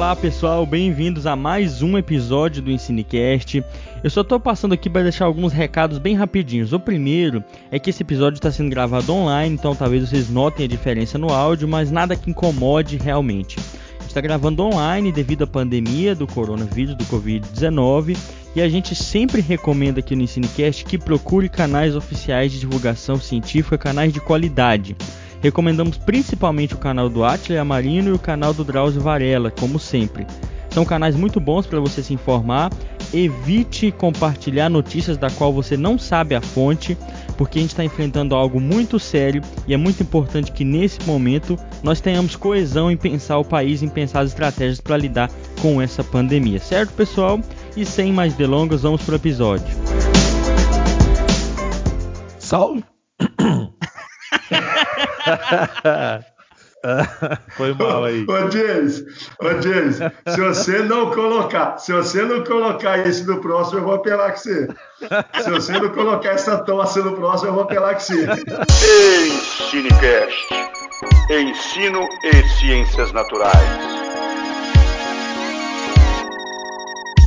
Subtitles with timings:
[0.00, 3.62] Olá pessoal, bem-vindos a mais um episódio do Ensinecast.
[4.02, 6.72] Eu só tô passando aqui para deixar alguns recados bem rapidinhos.
[6.72, 10.68] O primeiro é que esse episódio está sendo gravado online, então talvez vocês notem a
[10.68, 13.58] diferença no áudio, mas nada que incomode realmente.
[14.08, 18.16] Está gravando online devido à pandemia do coronavírus, do Covid-19,
[18.56, 23.76] e a gente sempre recomenda aqui no Ensinecast que procure canais oficiais de divulgação científica,
[23.76, 24.96] canais de qualidade.
[25.40, 30.26] Recomendamos principalmente o canal do Atila Amarino e o canal do Drauzio Varela, como sempre.
[30.70, 32.70] São canais muito bons para você se informar.
[33.12, 36.96] Evite compartilhar notícias da qual você não sabe a fonte,
[37.36, 41.58] porque a gente está enfrentando algo muito sério e é muito importante que nesse momento
[41.82, 45.28] nós tenhamos coesão em pensar o país, em pensar as estratégias para lidar
[45.60, 47.40] com essa pandemia, certo, pessoal?
[47.76, 49.66] E sem mais delongas, vamos para o episódio.
[52.38, 52.84] Salve!
[57.56, 58.24] Foi mal aí.
[58.26, 59.04] Ô, James,
[59.38, 63.94] ô, James, se você não colocar, se você não colocar isso no próximo, eu vou
[63.96, 64.66] apelar com você.
[65.42, 68.26] Se você não colocar essa tosse no próximo, eu vou apelar com você.
[69.26, 70.48] Ensinecast.
[71.30, 73.99] Ensino e Ciências Naturais.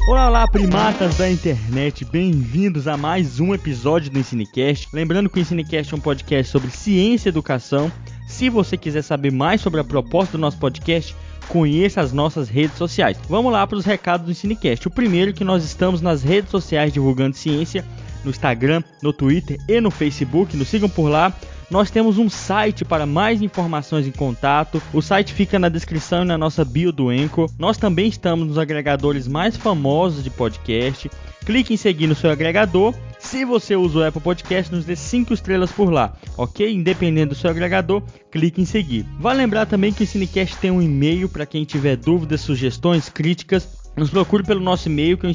[0.05, 4.89] Olá, olá, primatas da internet, bem-vindos a mais um episódio do Ensinecast.
[4.91, 7.89] Lembrando que o Ensinecast é um podcast sobre ciência e educação.
[8.27, 11.15] Se você quiser saber mais sobre a proposta do nosso podcast,
[11.47, 13.17] conheça as nossas redes sociais.
[13.29, 14.85] Vamos lá para os recados do Ensinecast.
[14.89, 17.85] O primeiro é que nós estamos nas redes sociais divulgando ciência,
[18.25, 20.57] no Instagram, no Twitter e no Facebook.
[20.57, 21.33] Nos sigam por lá.
[21.73, 24.79] Nós temos um site para mais informações em contato.
[24.93, 27.51] O site fica na descrição e na nossa bio do Enco.
[27.57, 31.09] Nós também estamos nos agregadores mais famosos de podcast.
[31.43, 32.93] Clique em seguir no seu agregador.
[33.17, 36.71] Se você usa o Apple Podcast, nos dê 5 estrelas por lá, ok?
[36.71, 39.03] Independente do seu agregador, clique em seguir.
[39.19, 43.67] Vale lembrar também que o Cinecast tem um e-mail para quem tiver dúvidas, sugestões, críticas.
[43.97, 45.33] Nos procure pelo nosso e-mail que é o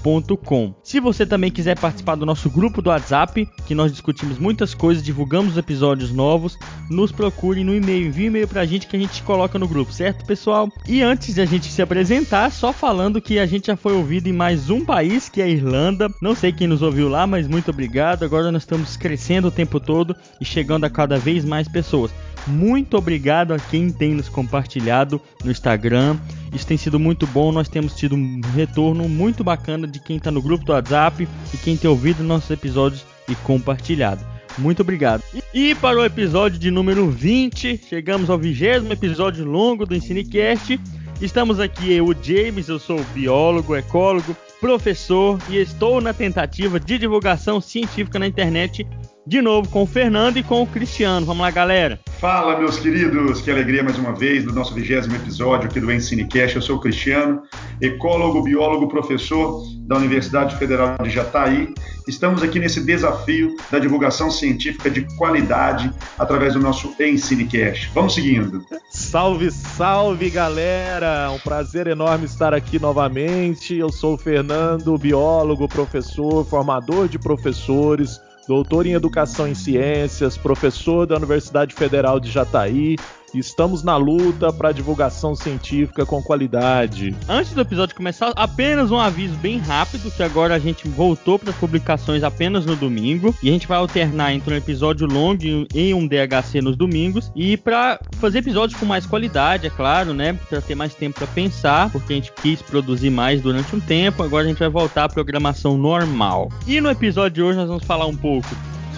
[0.00, 4.74] ensinecast.gmail.com se você também quiser participar do nosso grupo do WhatsApp, que nós discutimos muitas
[4.74, 8.98] coisas, divulgamos episódios novos, nos procure no e-mail, envie um e-mail pra gente que a
[8.98, 10.68] gente coloca no grupo, certo, pessoal?
[10.88, 14.28] E antes de a gente se apresentar, só falando que a gente já foi ouvido
[14.28, 16.08] em mais um país, que é a Irlanda.
[16.20, 18.24] Não sei quem nos ouviu lá, mas muito obrigado.
[18.24, 22.10] Agora nós estamos crescendo o tempo todo e chegando a cada vez mais pessoas.
[22.46, 26.18] Muito obrigado a quem tem nos compartilhado no Instagram.
[26.52, 27.52] Isso tem sido muito bom.
[27.52, 31.56] Nós temos tido um retorno muito bacana de quem está no grupo do WhatsApp e
[31.58, 34.24] quem tem ouvido nossos episódios e compartilhado.
[34.58, 35.22] Muito obrigado.
[35.54, 40.78] E para o episódio de número 20, chegamos ao vigésimo episódio longo do Ensinecast.
[41.20, 46.98] Estamos aqui, eu, o James, eu sou biólogo, ecólogo, professor e estou na tentativa de
[46.98, 48.86] divulgação científica na internet
[49.30, 51.24] de novo com o Fernando e com o Cristiano.
[51.24, 52.00] Vamos lá, galera.
[52.18, 53.40] Fala, meus queridos.
[53.40, 56.56] Que alegria mais uma vez do nosso vigésimo episódio aqui do Ensinecast.
[56.56, 57.40] Eu sou o Cristiano,
[57.80, 61.72] ecólogo, biólogo, professor da Universidade Federal de Jataí.
[62.08, 67.88] Estamos aqui nesse desafio da divulgação científica de qualidade através do nosso Ensinecast.
[67.94, 68.64] Vamos seguindo.
[68.90, 71.30] Salve, salve, galera!
[71.30, 73.76] Um prazer enorme estar aqui novamente.
[73.76, 78.18] Eu sou o Fernando, biólogo, professor, formador de professores
[78.50, 82.96] doutor em Educação em Ciências, professor da Universidade Federal de Jataí.
[83.34, 87.14] Estamos na luta para divulgação científica com qualidade.
[87.28, 91.50] Antes do episódio começar, apenas um aviso bem rápido, que agora a gente voltou para
[91.50, 95.30] as publicações apenas no domingo, e a gente vai alternar entre um episódio longo
[95.74, 100.36] e um DHC nos domingos, e para fazer episódios com mais qualidade, é claro, né,
[100.48, 104.22] para ter mais tempo para pensar, porque a gente quis produzir mais durante um tempo,
[104.22, 106.48] agora a gente vai voltar à programação normal.
[106.66, 108.48] E no episódio de hoje nós vamos falar um pouco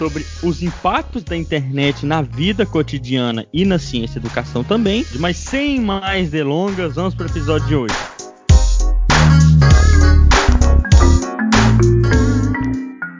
[0.02, 5.06] sobre os impactos da internet na vida cotidiana e na ciência e educação também.
[5.20, 7.94] Mas sem mais delongas, vamos para o episódio de hoje.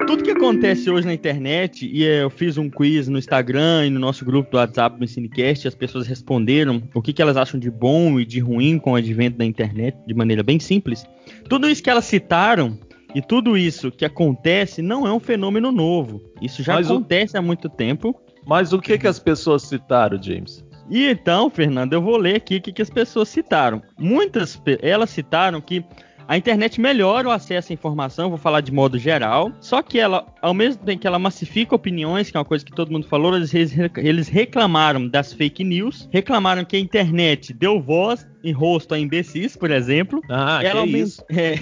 [0.09, 4.01] Tudo que acontece hoje na internet, e eu fiz um quiz no Instagram e no
[4.01, 7.71] nosso grupo do WhatsApp do Cinecast, as pessoas responderam o que, que elas acham de
[7.71, 11.07] bom e de ruim com o advento da internet, de maneira bem simples.
[11.49, 12.77] Tudo isso que elas citaram
[13.15, 16.23] e tudo isso que acontece não é um fenômeno novo.
[16.41, 17.39] Isso já Mas acontece o...
[17.39, 18.21] há muito tempo.
[18.47, 20.65] Mas o que, que as pessoas citaram, James?
[20.91, 23.83] E então, Fernando, eu vou ler aqui o que, que as pessoas citaram.
[23.99, 25.85] Muitas elas citaram que
[26.27, 30.27] a internet melhora o acesso à informação, vou falar de modo geral, só que ela,
[30.41, 33.35] ao mesmo tempo que ela massifica opiniões, que é uma coisa que todo mundo falou,
[33.35, 39.57] eles, reclamaram das fake news, reclamaram que a internet deu voz e rosto a imbecis,
[39.57, 40.21] por exemplo.
[40.31, 41.23] Ah, ela que isso.
[41.29, 41.59] É,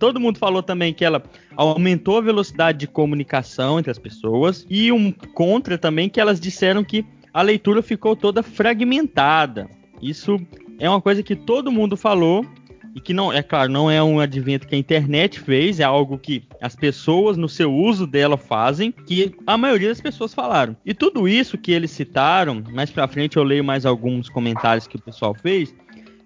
[0.00, 1.22] Todo mundo falou também que ela
[1.54, 4.66] aumentou a velocidade de comunicação entre as pessoas.
[4.70, 7.04] E um contra também que elas disseram que
[7.34, 9.68] a leitura ficou toda fragmentada.
[10.00, 10.38] Isso
[10.78, 12.46] é uma coisa que todo mundo falou
[12.94, 16.18] e que não, é claro, não é um advento que a internet fez, é algo
[16.18, 20.74] que as pessoas no seu uso dela fazem, que a maioria das pessoas falaram.
[20.84, 24.96] E tudo isso que eles citaram, mais pra frente eu leio mais alguns comentários que
[24.96, 25.74] o pessoal fez,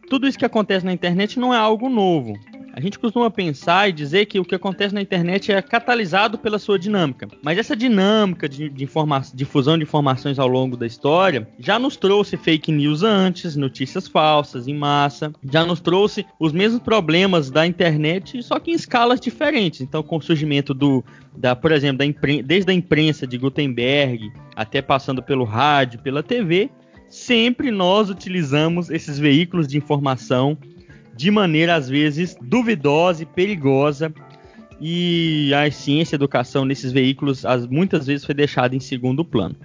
[0.09, 2.35] tudo isso que acontece na internet não é algo novo.
[2.77, 6.59] A gente costuma pensar e dizer que o que acontece na internet é catalisado pela
[6.59, 7.29] sua dinâmica.
[7.41, 8.89] Mas essa dinâmica de, de
[9.33, 14.67] difusão de informações ao longo da história já nos trouxe fake news antes, notícias falsas
[14.67, 19.81] em massa, já nos trouxe os mesmos problemas da internet, só que em escalas diferentes.
[19.81, 21.05] Então, com o surgimento do,
[21.37, 26.69] da, por exemplo, da desde a imprensa de Gutenberg até passando pelo rádio, pela TV,
[27.09, 30.59] sempre nós utilizamos esses veículos de informação
[31.17, 34.13] de maneira às vezes duvidosa e perigosa.
[34.81, 39.25] E a ciência e a educação nesses veículos as, muitas vezes foi deixada em segundo
[39.25, 39.57] plano.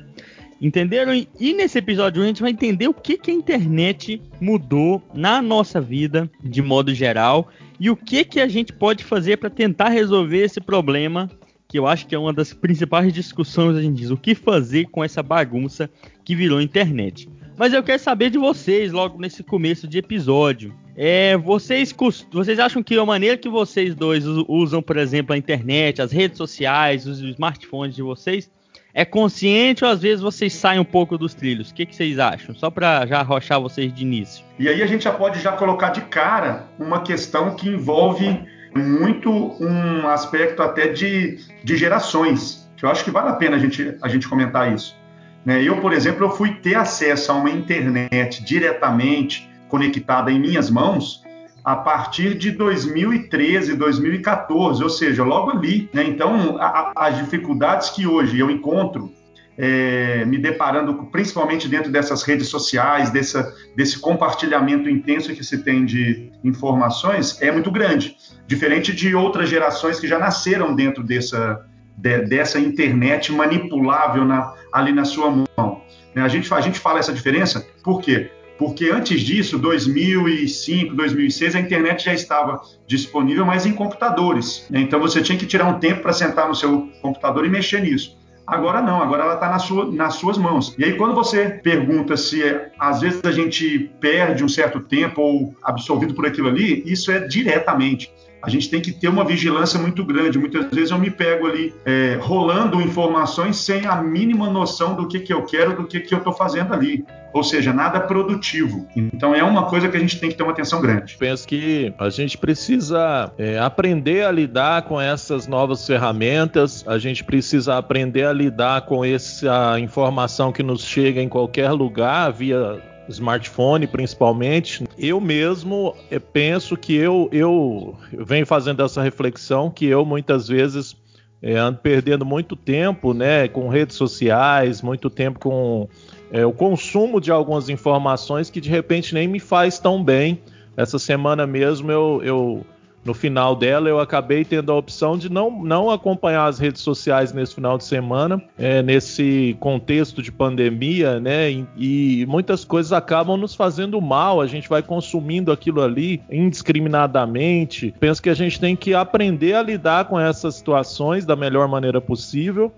[0.61, 1.13] Entenderam?
[1.39, 5.79] E nesse episódio a gente vai entender o que, que a internet mudou na nossa
[5.79, 7.49] vida de modo geral
[7.79, 11.29] e o que, que a gente pode fazer para tentar resolver esse problema
[11.69, 14.85] que eu acho que é uma das principais discussões a gente diz, o que fazer
[14.85, 15.87] com essa bagunça
[16.25, 17.29] que virou internet.
[17.55, 20.73] Mas eu quero saber de vocês logo nesse começo de episódio.
[21.01, 21.95] É, vocês,
[22.29, 26.37] vocês acham que a maneira que vocês dois usam, por exemplo, a internet, as redes
[26.37, 28.51] sociais, os smartphones de vocês,
[28.93, 31.69] é consciente ou às vezes vocês saem um pouco dos trilhos?
[31.69, 32.53] O que, que vocês acham?
[32.53, 34.43] Só para já arrochar vocês de início.
[34.59, 38.37] E aí a gente já pode já colocar de cara uma questão que envolve
[38.75, 43.59] muito um aspecto até de, de gerações, que eu acho que vale a pena a
[43.59, 44.99] gente, a gente comentar isso.
[45.45, 45.63] Né?
[45.63, 51.23] Eu, por exemplo, eu fui ter acesso a uma internet diretamente conectada em minhas mãos
[51.63, 55.89] a partir de 2013, 2014, ou seja, logo ali.
[55.93, 56.03] Né?
[56.03, 59.13] Então, a, as dificuldades que hoje eu encontro
[59.57, 65.85] é, me deparando principalmente dentro dessas redes sociais, dessa, desse compartilhamento intenso que se tem
[65.85, 68.15] de informações, é muito grande.
[68.47, 71.65] Diferente de outras gerações que já nasceram dentro dessa,
[71.97, 75.81] de, dessa internet manipulável na, ali na sua mão.
[76.15, 76.21] Né?
[76.21, 78.31] A gente, a gente fala essa diferença por quê?
[78.59, 84.67] Porque antes disso, 2005, 2006, a internet já estava disponível, mas em computadores.
[84.69, 84.81] Né?
[84.81, 88.19] Então você tinha que tirar um tempo para sentar no seu computador e mexer nisso.
[88.45, 90.75] Agora não, agora ela está nas, sua, nas suas mãos.
[90.77, 92.41] E aí, quando você pergunta se
[92.77, 97.27] às vezes a gente perde um certo tempo ou absorvido por aquilo ali, isso é
[97.27, 100.37] diretamente a gente tem que ter uma vigilância muito grande.
[100.37, 105.19] Muitas vezes eu me pego ali é, rolando informações sem a mínima noção do que,
[105.19, 107.05] que eu quero, do que, que eu estou fazendo ali.
[107.31, 108.87] Ou seja, nada produtivo.
[108.95, 111.15] Então é uma coisa que a gente tem que ter uma atenção grande.
[111.17, 117.23] Penso que a gente precisa é, aprender a lidar com essas novas ferramentas, a gente
[117.23, 123.87] precisa aprender a lidar com essa informação que nos chega em qualquer lugar via smartphone
[123.87, 124.83] principalmente.
[124.97, 130.95] Eu mesmo eh, penso que eu, eu, venho fazendo essa reflexão que eu muitas vezes
[131.41, 135.87] é, ando perdendo muito tempo né, com redes sociais, muito tempo com
[136.31, 140.41] é, o consumo de algumas informações que de repente nem me faz tão bem.
[140.75, 142.65] Essa semana mesmo eu, eu
[143.03, 147.33] no final dela, eu acabei tendo a opção de não, não acompanhar as redes sociais
[147.33, 151.51] nesse final de semana, é, nesse contexto de pandemia, né?
[151.51, 157.93] E, e, muitas coisas acabam nos fazendo mal, a gente vai consumindo aquilo ali indiscriminadamente.
[157.99, 162.01] Penso que a gente tem que aprender a lidar com essas situações da melhor maneira
[162.01, 162.71] possível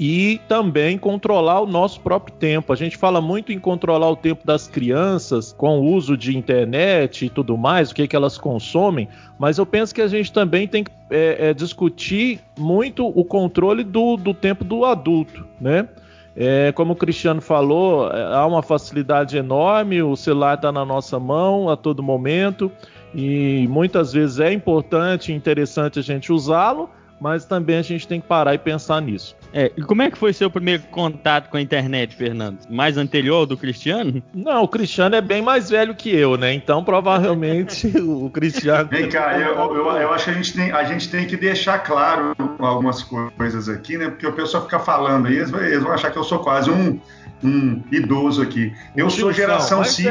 [0.00, 2.72] e também controlar o nosso próprio tempo.
[2.72, 7.26] A gente fala muito em controlar o tempo das crianças com o uso de internet
[7.26, 9.06] e tudo mais, o que, que elas consomem,
[9.38, 13.84] mas eu penso que a gente também tem que é, é, discutir muito o controle
[13.84, 15.86] do, do tempo do adulto, né?
[16.34, 21.18] É, como o Cristiano falou, é, há uma facilidade enorme, o celular está na nossa
[21.18, 22.72] mão a todo momento
[23.14, 26.88] e muitas vezes é importante e interessante a gente usá-lo,
[27.20, 29.36] mas também a gente tem que parar e pensar nisso.
[29.52, 32.58] É, e como é que foi seu primeiro contato com a internet, Fernando?
[32.68, 34.22] Mais anterior do Cristiano?
[34.32, 36.54] Não, o Cristiano é bem mais velho que eu, né?
[36.54, 38.88] Então provavelmente o Cristiano.
[38.88, 41.80] Vem cá, eu, eu, eu, acho que a gente, tem, a gente tem que deixar
[41.80, 44.08] claro algumas coisas aqui, né?
[44.08, 46.98] Porque o pessoal fica falando aí, eles, eles vão achar que eu sou quase um,
[47.42, 48.72] um idoso aqui.
[48.96, 50.06] Eu um sou geração X.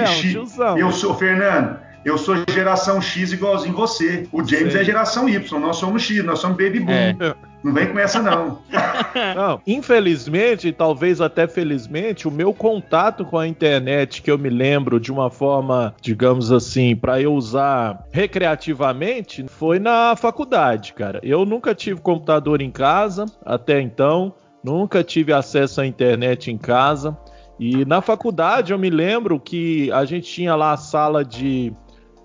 [0.60, 4.28] É, um eu sou, Fernando eu sou geração X igualzinho você.
[4.32, 6.92] O James é geração Y, nós somos X, nós somos baby boom.
[6.92, 7.36] É.
[7.62, 8.60] Não vem com essa, não.
[9.36, 9.62] não.
[9.68, 15.12] Infelizmente, talvez até felizmente, o meu contato com a internet, que eu me lembro de
[15.12, 21.20] uma forma, digamos assim, para eu usar recreativamente, foi na faculdade, cara.
[21.22, 27.18] Eu nunca tive computador em casa até então, nunca tive acesso à internet em casa.
[27.60, 31.74] E na faculdade eu me lembro que a gente tinha lá a sala de,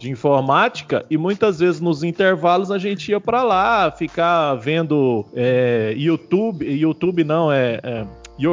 [0.04, 5.94] de informática e muitas vezes nos intervalos a gente ia para lá ficar vendo é,
[5.96, 8.06] YouTube, YouTube não, é, é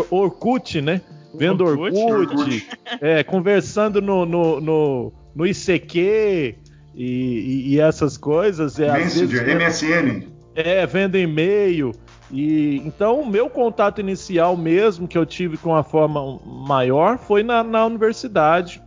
[0.10, 1.02] Orkut, né?
[1.36, 2.70] Vendo Orkut, Orkut.
[3.02, 6.56] É, conversando no, no, no, no ICQ e,
[6.96, 8.80] e, e, essas coisas.
[8.80, 10.28] É, Messenger, vezes, MSN.
[10.56, 11.92] É, vendo e-mail.
[12.30, 17.44] E então o meu contato inicial mesmo que eu tive com a forma maior foi
[17.44, 18.82] na, na universidade.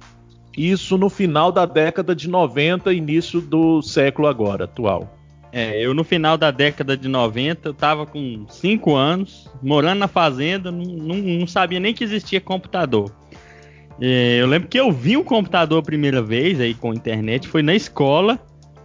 [0.56, 5.18] Isso no final da década de 90, início do século agora, atual.
[5.52, 10.08] É, eu no final da década de 90, eu tava com 5 anos, morando na
[10.08, 13.12] fazenda, não, não, não sabia nem que existia computador.
[14.00, 17.62] É, eu lembro que eu vi um computador a primeira vez aí com internet, foi
[17.62, 18.40] na escola,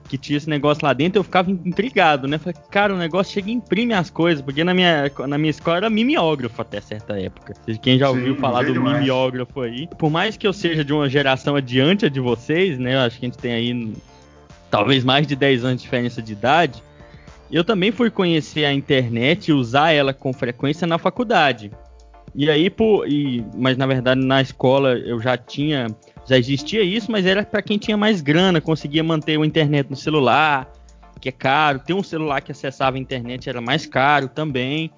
[0.09, 2.39] que tinha esse negócio lá dentro, eu ficava intrigado, né?
[2.39, 5.77] Falei, cara, o negócio chega e imprime as coisas, porque na minha, na minha escola
[5.77, 7.53] era mimeógrafo até certa época.
[7.81, 8.99] Quem já ouviu Sim, falar do demais.
[8.99, 9.87] mimeógrafo aí.
[9.99, 12.95] Por mais que eu seja de uma geração adiante de vocês, né?
[12.95, 13.93] Eu acho que a gente tem aí
[14.71, 16.83] talvez mais de 10 anos de diferença de idade.
[17.51, 21.71] Eu também fui conhecer a internet e usar ela com frequência na faculdade.
[22.35, 25.87] E aí, por, e, mas na verdade na escola eu já tinha
[26.29, 29.95] já existia isso, mas era para quem tinha mais grana, conseguia manter a internet no
[29.95, 30.71] celular,
[31.19, 31.79] que é caro.
[31.79, 34.91] Ter um celular que acessava a internet era mais caro também.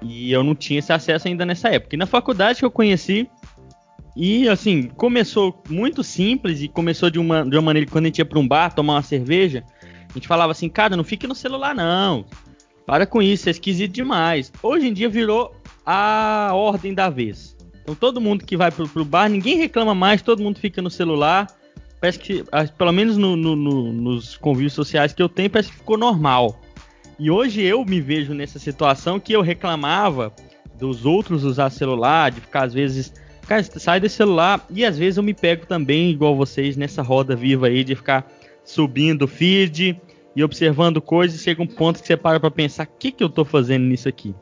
[0.00, 1.96] E eu não tinha esse acesso ainda nessa época.
[1.96, 3.28] E na faculdade que eu conheci,
[4.16, 8.08] e assim, começou muito simples e começou de uma, de uma maneira que quando a
[8.08, 9.64] gente ia para um bar tomar uma cerveja,
[10.08, 12.24] a gente falava assim, cara, não fique no celular não.
[12.86, 14.52] Para com isso, é esquisito demais.
[14.62, 15.54] Hoje em dia virou
[15.84, 17.57] a ordem da vez.
[17.88, 20.90] Então todo mundo que vai pro, pro bar, ninguém reclama mais, todo mundo fica no
[20.90, 21.46] celular.
[21.98, 25.70] Parece que, ah, pelo menos no, no, no, nos convívios sociais que eu tenho, parece
[25.70, 26.60] que ficou normal.
[27.18, 30.30] E hoje eu me vejo nessa situação que eu reclamava
[30.78, 33.10] dos outros usar celular, de ficar às vezes.
[33.46, 37.34] Cara, sai desse celular e às vezes eu me pego também, igual vocês, nessa roda
[37.34, 38.30] viva aí de ficar
[38.62, 39.98] subindo o feed
[40.36, 43.24] e observando coisas e chega um ponto que você para pra pensar: o que, que
[43.24, 44.34] eu tô fazendo nisso aqui?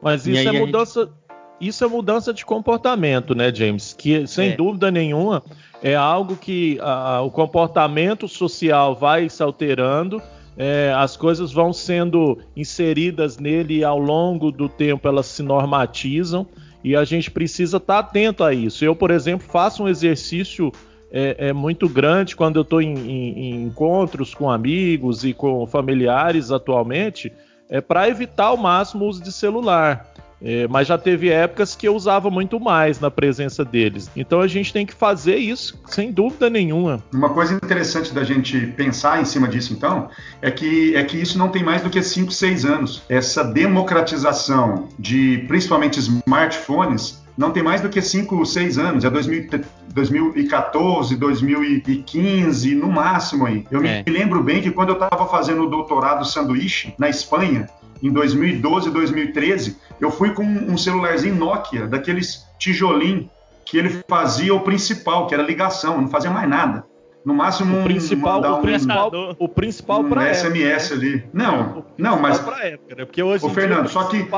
[0.00, 1.00] Mas isso é mudança.
[1.04, 1.25] Gente
[1.60, 3.94] isso é mudança de comportamento, né, James?
[3.96, 4.56] Que sem é.
[4.56, 5.42] dúvida nenhuma
[5.82, 10.20] é algo que a, o comportamento social vai se alterando,
[10.56, 16.46] é, as coisas vão sendo inseridas nele e ao longo do tempo elas se normatizam
[16.82, 18.84] e a gente precisa estar tá atento a isso.
[18.84, 20.72] Eu, por exemplo, faço um exercício
[21.10, 25.66] é, é muito grande quando eu estou em, em, em encontros com amigos e com
[25.66, 27.32] familiares atualmente,
[27.68, 30.12] é para evitar ao máximo o uso de celular.
[30.40, 34.10] É, mas já teve épocas que eu usava muito mais na presença deles.
[34.14, 37.02] Então a gente tem que fazer isso, sem dúvida nenhuma.
[37.12, 40.08] Uma coisa interessante da gente pensar em cima disso, então,
[40.42, 43.02] é que, é que isso não tem mais do que 5, 6 anos.
[43.08, 51.16] Essa democratização de principalmente smartphones não tem mais do que 5, 6 anos, é 2014,
[51.16, 53.66] 2015, no máximo aí.
[53.70, 54.02] Eu é.
[54.06, 57.68] me lembro bem que quando eu estava fazendo o doutorado sanduíche na Espanha,
[58.02, 63.30] em 2012, 2013, eu fui com um celularzinho Nokia, daqueles tijolim
[63.64, 66.84] que ele fazia o principal, que era ligação, não fazia mais nada.
[67.24, 71.06] No máximo o principal, um, o principal, o principal um para SMS época, né?
[71.08, 71.24] ali.
[71.32, 73.04] Não, não, mas para época, né?
[73.04, 74.28] Porque hoje o Fernando, só que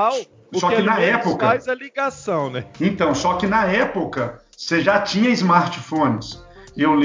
[0.54, 2.64] só que, que na época faz a ligação, né?
[2.80, 6.42] Então, só que na época você já tinha smartphones.
[6.74, 6.98] Eu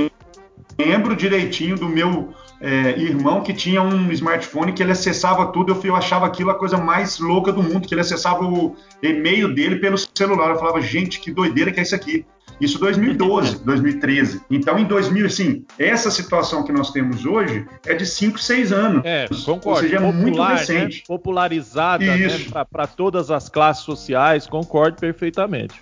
[0.80, 2.34] lembro direitinho do meu
[2.64, 5.74] é, irmão que tinha um smartphone que ele acessava tudo.
[5.74, 9.54] Eu, eu achava aquilo a coisa mais louca do mundo, que ele acessava o e-mail
[9.54, 10.52] dele pelo celular.
[10.52, 12.26] Eu falava, gente, que doideira que é isso aqui.
[12.62, 14.42] Isso 2012, 2013.
[14.50, 19.02] Então, em 2000, assim, essa situação que nós temos hoje é de 5, 6 anos.
[19.04, 19.70] É, concordo.
[19.70, 20.54] Ou seja, é Popular, muito né?
[20.54, 20.98] recente.
[20.98, 21.04] Né?
[21.08, 22.28] Popularizada né,
[22.72, 25.74] para todas as classes sociais, concordo perfeitamente.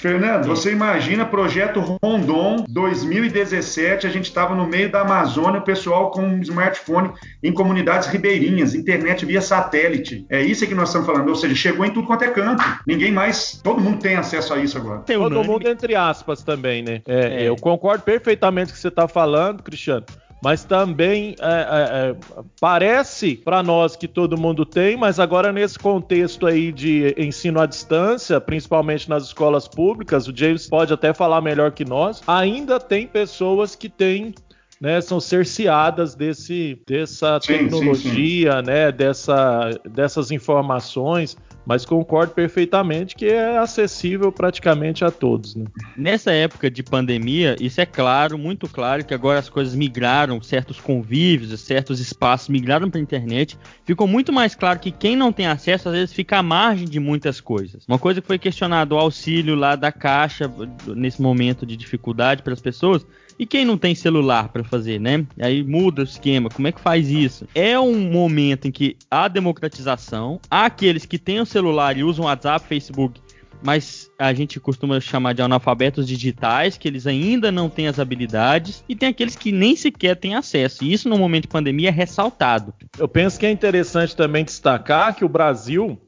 [0.00, 6.10] Fernando, você imagina projeto Rondon 2017, a gente estava no meio da Amazônia, o pessoal
[6.10, 10.24] com um smartphone em comunidades ribeirinhas, internet via satélite.
[10.30, 12.64] É isso que nós estamos falando, ou seja, chegou em tudo quanto é canto.
[12.86, 15.00] Ninguém mais, todo mundo tem acesso a isso agora.
[15.00, 17.02] Todo mundo entre aspas também, né?
[17.06, 17.48] É, é.
[17.48, 20.06] Eu concordo perfeitamente com o que você está falando, Cristiano
[20.42, 22.16] mas também é, é, é
[22.60, 27.66] parece para nós que todo mundo tem, mas agora nesse contexto aí de ensino à
[27.66, 33.06] distância, principalmente nas escolas públicas, o James pode até falar melhor que nós, ainda tem
[33.06, 34.34] pessoas que têm
[34.80, 38.66] né, são cerceadas desse, dessa sim, tecnologia, sim, sim.
[38.66, 41.36] né, dessa, dessas informações
[41.70, 45.54] mas concordo perfeitamente que é acessível praticamente a todos.
[45.54, 45.66] Né?
[45.96, 50.80] Nessa época de pandemia, isso é claro, muito claro, que agora as coisas migraram, certos
[50.80, 53.56] convívios, certos espaços migraram para a internet.
[53.84, 56.98] Ficou muito mais claro que quem não tem acesso, às vezes, fica à margem de
[56.98, 57.84] muitas coisas.
[57.86, 60.52] Uma coisa que foi questionado, o auxílio lá da Caixa,
[60.88, 63.06] nesse momento de dificuldade para as pessoas,
[63.40, 65.24] e quem não tem celular para fazer, né?
[65.40, 66.50] Aí muda o esquema.
[66.50, 67.48] Como é que faz isso?
[67.54, 72.26] É um momento em que há democratização, há aqueles que têm o celular e usam
[72.26, 73.18] WhatsApp, Facebook,
[73.62, 78.84] mas a gente costuma chamar de analfabetos digitais, que eles ainda não têm as habilidades,
[78.86, 80.84] e tem aqueles que nem sequer têm acesso.
[80.84, 82.74] E isso no momento de pandemia é ressaltado.
[82.98, 85.98] Eu penso que é interessante também destacar que o Brasil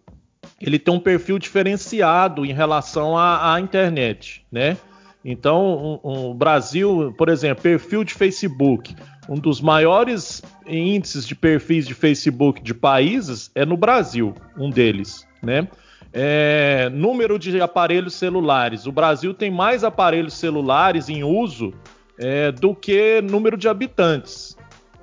[0.60, 4.76] ele tem um perfil diferenciado em relação à, à internet, né?
[5.25, 8.95] Então, o um, Brasil, por exemplo, perfil de Facebook,
[9.29, 15.26] um dos maiores índices de perfis de Facebook de países é no Brasil, um deles,
[15.41, 15.69] né?
[16.12, 18.87] É, número de aparelhos celulares.
[18.87, 21.73] O Brasil tem mais aparelhos celulares em uso
[22.19, 24.57] é, do que número de habitantes.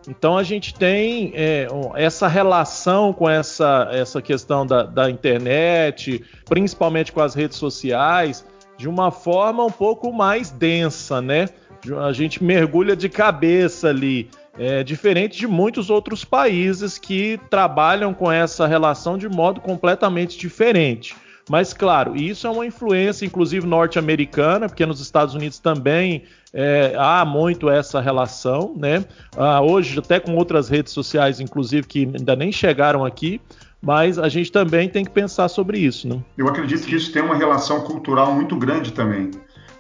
[0.08, 7.12] Então a gente tem é, essa relação com essa, essa questão da, da internet, principalmente
[7.12, 8.46] com as redes sociais,
[8.80, 11.50] de uma forma um pouco mais densa, né?
[12.02, 18.32] A gente mergulha de cabeça ali, é, diferente de muitos outros países que trabalham com
[18.32, 21.14] essa relação de modo completamente diferente.
[21.50, 27.26] Mas, claro, isso é uma influência, inclusive norte-americana, porque nos Estados Unidos também é, há
[27.26, 29.04] muito essa relação, né?
[29.36, 33.42] Ah, hoje, até com outras redes sociais, inclusive, que ainda nem chegaram aqui,
[33.82, 36.08] mas a gente também tem que pensar sobre isso.
[36.08, 36.22] Né?
[36.38, 39.32] Eu acredito que isso tem uma relação cultural muito grande também.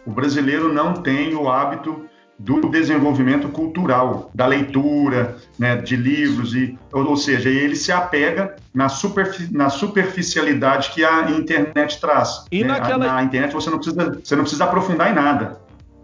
[0.06, 2.06] O brasileiro não tem o hábito
[2.40, 8.88] do desenvolvimento cultural, da leitura, né, de livros, e, ou, seja, ele se apega na,
[8.88, 12.46] superfi na superficialidade que a internet traz.
[12.50, 12.70] E né?
[12.70, 13.14] naquela...
[13.14, 15.60] Na internet você não, precisa, você não precisa aprofundar em nada.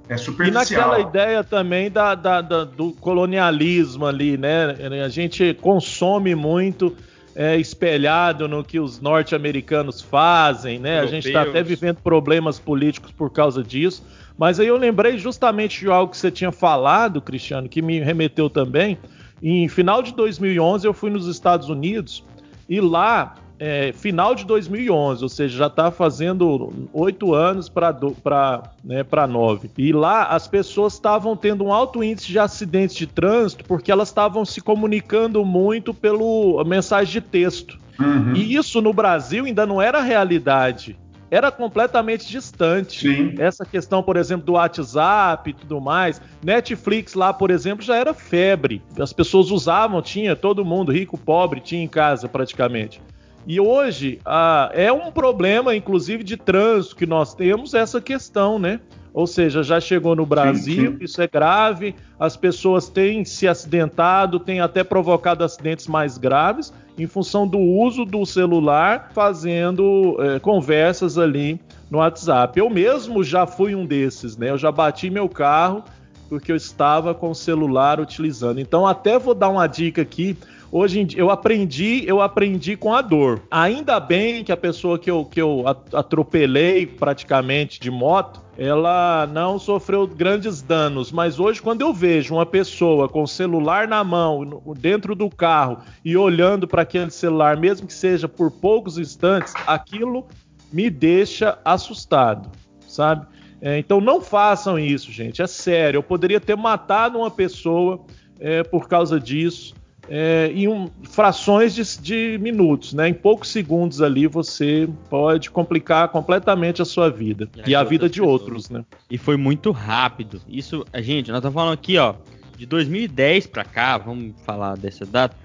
[0.10, 0.62] É superficial.
[0.62, 4.76] E naquela ideia também da, da, da, do colonialismo ali, né?
[5.04, 6.96] A gente consome muito
[7.36, 11.00] é, espelhado no que os norte-americanos fazem, né?
[11.00, 11.12] Europeus.
[11.12, 14.04] A gente está até vivendo problemas políticos por causa disso.
[14.38, 18.50] Mas aí eu lembrei justamente de algo que você tinha falado, Cristiano, que me remeteu
[18.50, 18.98] também.
[19.44, 22.24] Em final de 2011 eu fui nos Estados Unidos
[22.68, 29.06] e lá é, final de 2011, ou seja, já está fazendo oito anos para né,
[29.30, 29.70] nove.
[29.78, 34.10] E lá as pessoas estavam tendo um alto índice de acidentes de trânsito porque elas
[34.10, 37.80] estavam se comunicando muito pelo mensagem de texto.
[38.00, 38.34] Uhum.
[38.36, 40.98] E isso no Brasil ainda não era realidade
[41.30, 43.02] era completamente distante.
[43.02, 43.36] Sim.
[43.38, 46.22] Essa questão, por exemplo, do WhatsApp e tudo mais.
[46.44, 48.82] Netflix lá, por exemplo, já era febre.
[48.98, 53.02] As pessoas usavam, tinha todo mundo, rico, pobre, tinha em casa praticamente.
[53.48, 58.80] E hoje ah, é um problema, inclusive, de trânsito que nós temos essa questão, né?
[59.14, 61.04] Ou seja, já chegou no Brasil, sim, sim.
[61.06, 67.08] isso é grave, as pessoas têm se acidentado, têm até provocado acidentes mais graves em
[67.08, 72.60] função do uso do celular fazendo é, conversas ali no WhatsApp.
[72.60, 74.50] Eu mesmo já fui um desses, né?
[74.50, 75.82] Eu já bati meu carro
[76.28, 78.60] porque eu estava com o celular utilizando.
[78.60, 80.36] Então, até vou dar uma dica aqui
[80.72, 83.42] Hoje em dia, eu aprendi, eu aprendi com a dor.
[83.50, 89.60] Ainda bem que a pessoa que eu, que eu atropelei praticamente de moto, ela não
[89.60, 94.62] sofreu grandes danos, mas hoje quando eu vejo uma pessoa com o celular na mão,
[94.78, 100.26] dentro do carro e olhando para aquele celular, mesmo que seja por poucos instantes, aquilo
[100.72, 102.50] me deixa assustado,
[102.88, 103.28] sabe?
[103.62, 105.42] É, então não façam isso, gente.
[105.42, 106.00] É sério.
[106.00, 108.06] Eu poderia ter matado uma pessoa
[108.40, 109.74] é, por causa disso
[110.10, 113.10] é, em um, frações de, de, minutos, né?
[113.10, 118.08] Em poucos segundos ali você pode complicar completamente a sua vida e, e a vida
[118.08, 118.42] de pessoas.
[118.42, 118.86] outros, né?
[119.10, 120.42] E foi muito rápido.
[120.48, 122.16] Isso, gente, nós estamos falando aqui, ó,
[122.58, 125.36] de 2010 para cá, vamos falar dessa data.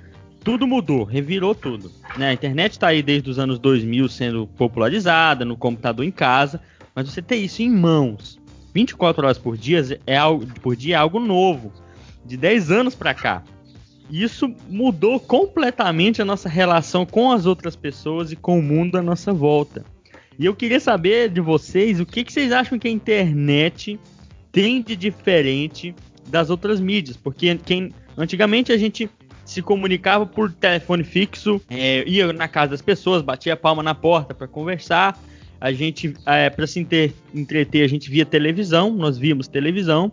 [0.42, 1.90] Tudo mudou, revirou tudo.
[2.16, 2.30] Né?
[2.30, 6.60] A internet está aí desde os anos 2000 sendo popularizada, no computador em casa,
[6.94, 8.40] mas você ter isso em mãos,
[8.74, 11.72] 24 horas por dia é algo, por dia é algo novo.
[12.24, 13.42] De 10 anos para cá,
[14.10, 19.02] isso mudou completamente a nossa relação com as outras pessoas e com o mundo à
[19.02, 19.84] nossa volta.
[20.38, 24.00] E eu queria saber de vocês o que, que vocês acham que a internet
[24.50, 25.94] tem de diferente
[26.28, 29.08] das outras mídias, porque quem antigamente a gente
[29.44, 33.94] se comunicava por telefone fixo, é, ia na casa das pessoas, batia a palma na
[33.94, 35.20] porta para conversar.
[35.60, 36.80] A gente, é, para se
[37.34, 40.10] entreter, a gente via televisão, nós víamos televisão.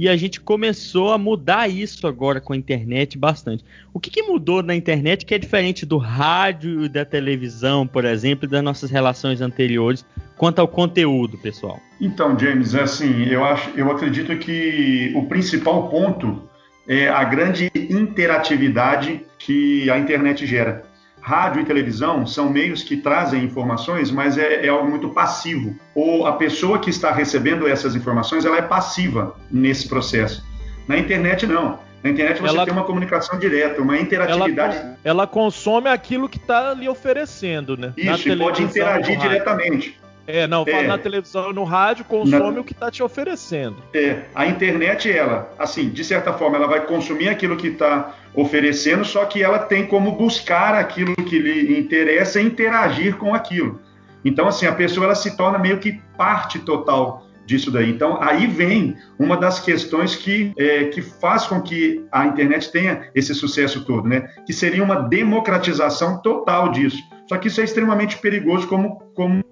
[0.00, 3.62] E a gente começou a mudar isso agora com a internet bastante.
[3.92, 8.06] O que, que mudou na internet que é diferente do rádio e da televisão, por
[8.06, 10.02] exemplo, e das nossas relações anteriores
[10.38, 11.78] quanto ao conteúdo, pessoal?
[12.00, 16.48] Então, James, é assim, eu acho, eu acredito que o principal ponto
[16.88, 20.82] é a grande interatividade que a internet gera
[21.20, 25.76] rádio e televisão são meios que trazem informações, mas é, é, algo muito passivo.
[25.94, 30.44] Ou a pessoa que está recebendo essas informações, ela é passiva nesse processo.
[30.88, 31.78] Na internet, não.
[32.02, 34.76] Na internet você ela, tem uma comunicação direta, uma interatividade.
[34.76, 37.92] Ela, ela consome aquilo que está lhe oferecendo, né?
[37.96, 40.00] Isso, e pode interagir diretamente.
[40.26, 40.82] É, não, é.
[40.82, 42.60] na televisão e no rádio, consome na...
[42.60, 43.76] o que está te oferecendo.
[43.94, 49.04] É, a internet, ela, assim, de certa forma, ela vai consumir aquilo que está oferecendo,
[49.04, 53.80] só que ela tem como buscar aquilo que lhe interessa e interagir com aquilo.
[54.24, 57.90] Então, assim, a pessoa ela se torna meio que parte total disso daí.
[57.90, 63.10] Então, aí vem uma das questões que, é, que faz com que a internet tenha
[63.14, 64.28] esse sucesso todo, né?
[64.46, 66.98] Que seria uma democratização total disso.
[67.28, 69.42] Só que isso é extremamente perigoso, como, como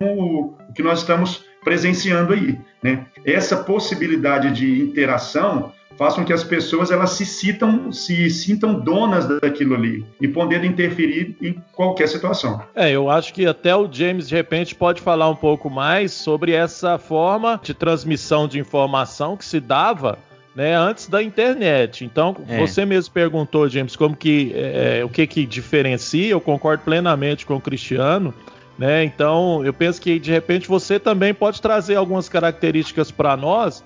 [0.00, 3.06] o, o que nós estamos presenciando aí, né?
[3.24, 9.26] Essa possibilidade de interação faz com que as pessoas elas se sintam, se sintam donas
[9.40, 12.62] daquilo ali e podendo interferir em qualquer situação.
[12.74, 16.52] É, eu acho que até o James de repente pode falar um pouco mais sobre
[16.52, 20.18] essa forma de transmissão de informação que se dava
[20.54, 22.04] né, antes da internet.
[22.04, 22.58] Então, é.
[22.58, 26.30] você mesmo perguntou, James, como que é, o que que diferencia?
[26.30, 28.32] Eu concordo plenamente com o Cristiano.
[28.78, 29.02] Né?
[29.04, 33.84] Então, eu penso que de repente você também pode trazer algumas características para nós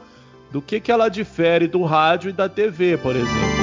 [0.50, 3.62] do que, que ela difere do rádio e da TV, por exemplo.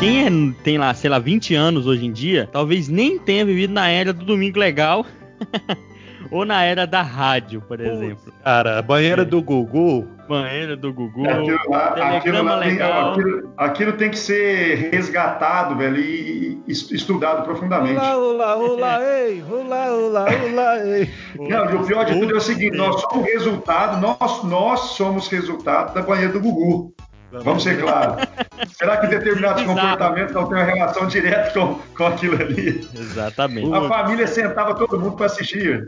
[0.00, 3.72] Quem é, tem lá, sei lá, 20 anos hoje em dia, talvez nem tenha vivido
[3.72, 5.06] na era do Domingo Legal
[6.30, 8.32] ou na era da rádio, por exemplo.
[8.42, 9.24] Cara, a banheira é.
[9.24, 10.06] do Gugu.
[10.28, 11.28] Banheira do Gugu.
[11.28, 11.86] Aquilo, lá,
[12.16, 17.96] aquilo, lá tem, aquilo, aquilo, tem que ser resgatado, velho, e, e estudado profundamente.
[17.96, 21.10] Olá, olá, olá, ei, olá, olá, olá, ei.
[21.38, 25.28] Não, e o pior de tudo é o seguinte: nós somos resultado, nós, nós somos
[25.28, 26.95] resultado da banheira do Gugu.
[27.42, 28.26] Vamos ser claros.
[28.76, 29.80] Será que determinados Exato.
[29.80, 32.88] comportamentos não têm uma relação direta com, com aquilo ali?
[32.94, 33.72] Exatamente.
[33.72, 35.86] A família sentava todo mundo para assistir.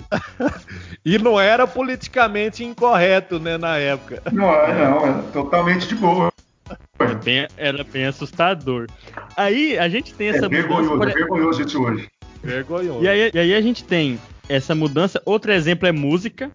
[1.05, 4.23] e não era politicamente incorreto, né, na época.
[4.33, 6.33] Não, não, era totalmente de boa.
[6.99, 8.87] Era bem, era bem assustador.
[9.37, 11.11] Aí a gente tem essa é vergonhoso, mudança.
[11.11, 12.09] É vergonhoso isso hoje.
[12.43, 13.03] Vergonhoso.
[13.03, 15.23] E aí, e aí a gente tem essa mudança.
[15.25, 16.51] Outro exemplo é música.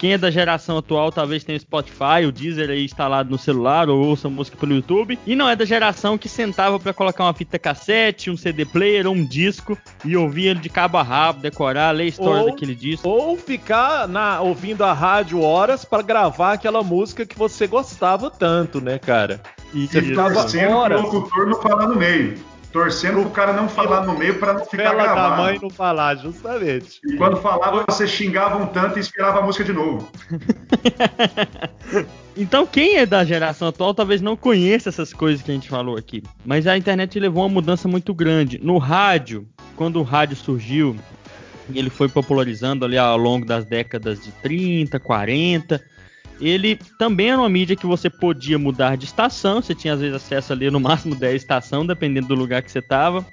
[0.00, 3.90] Quem é da geração atual talvez tenha o Spotify, o Deezer aí instalado no celular
[3.90, 5.18] ou ouça música pelo YouTube.
[5.26, 9.06] E não é da geração que sentava para colocar uma fita cassete, um CD player
[9.06, 12.50] ou um disco e ouvia ele de cabo a rabo, decorar, ler a história ou,
[12.50, 13.06] daquele disco.
[13.06, 18.80] Ou ficar na, ouvindo a rádio horas para gravar aquela música que você gostava tanto,
[18.80, 19.38] né, cara?
[19.74, 20.98] E você ficava horas.
[20.98, 22.38] o locutor não falar no meio
[22.72, 25.42] torcendo pro cara não falar no meio para não ficar Pela gravado.
[25.42, 27.00] mãe não falar, justamente.
[27.04, 30.08] E quando falava, você xingava um tanto e esperava a música de novo.
[32.36, 35.96] então, quem é da geração atual talvez não conheça essas coisas que a gente falou
[35.96, 36.22] aqui.
[36.44, 38.60] Mas a internet levou uma mudança muito grande.
[38.62, 40.96] No rádio, quando o rádio surgiu,
[41.74, 45.89] ele foi popularizando ali ao longo das décadas de 30, 40
[46.40, 50.16] ele também era uma mídia que você podia mudar de estação, você tinha às vezes
[50.16, 53.26] acesso ali no máximo 10 estações, dependendo do lugar que você estava.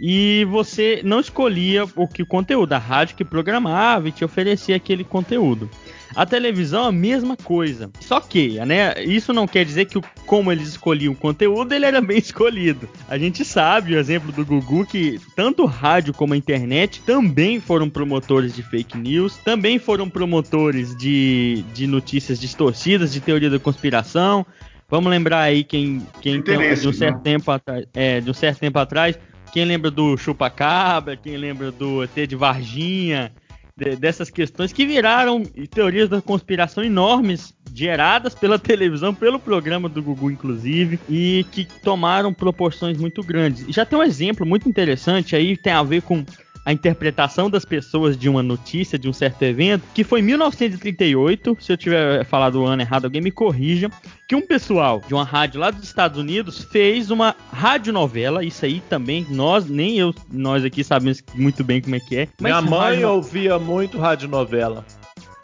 [0.00, 4.76] E você não escolhia o que o conteúdo, a rádio que programava e te oferecia
[4.76, 5.70] aquele conteúdo.
[6.14, 7.90] A televisão, a mesma coisa.
[8.00, 12.00] Só que, né, isso não quer dizer que como eles escolhiam o conteúdo, ele era
[12.02, 12.88] bem escolhido.
[13.08, 17.60] A gente sabe, o exemplo do Gugu, que tanto o rádio como a internet também
[17.60, 23.58] foram promotores de fake news, também foram promotores de, de notícias distorcidas, de teoria da
[23.58, 24.46] conspiração.
[24.88, 27.20] Vamos lembrar aí quem, quem tem, de um certo né?
[27.24, 29.18] tempo atrás, é, de um certo tempo atrás,
[29.52, 33.32] quem lembra do Chupacabra, quem lembra do ET de Varginha,
[33.76, 40.02] de, dessas questões que viraram teorias da conspiração enormes, geradas pela televisão, pelo programa do
[40.02, 43.66] Gugu, inclusive, e que tomaram proporções muito grandes.
[43.68, 46.24] Já tem um exemplo muito interessante aí, tem a ver com
[46.64, 51.56] a interpretação das pessoas de uma notícia, de um certo evento, que foi em 1938,
[51.60, 53.90] se eu tiver falado o ano errado, alguém me corrija,
[54.26, 58.80] que um pessoal de uma rádio lá dos Estados Unidos fez uma radionovela, isso aí
[58.88, 62.28] também, nós, nem eu, nós aqui sabemos muito bem como é que é.
[62.40, 63.10] Minha mãe radio...
[63.10, 64.84] ouvia muito radionovela.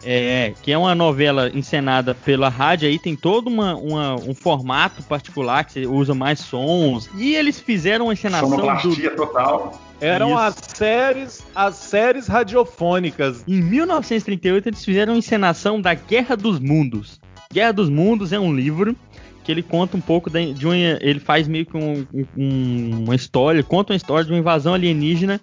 [0.02, 5.02] É, que é uma novela encenada pela rádio, aí tem todo uma, uma, um formato
[5.02, 7.10] particular que você usa mais sons.
[7.18, 9.78] E eles fizeram uma encenação Sonoplastia total.
[10.00, 10.38] Eram Isso.
[10.38, 13.44] as séries, as séries radiofônicas.
[13.46, 17.20] Em 1938 eles fizeram uma encenação da Guerra dos Mundos.
[17.52, 18.96] Guerra dos Mundos é um livro
[19.44, 23.62] que ele conta um pouco de uma, ele faz meio que um- um- uma história,
[23.62, 25.40] conta uma história de uma invasão alienígena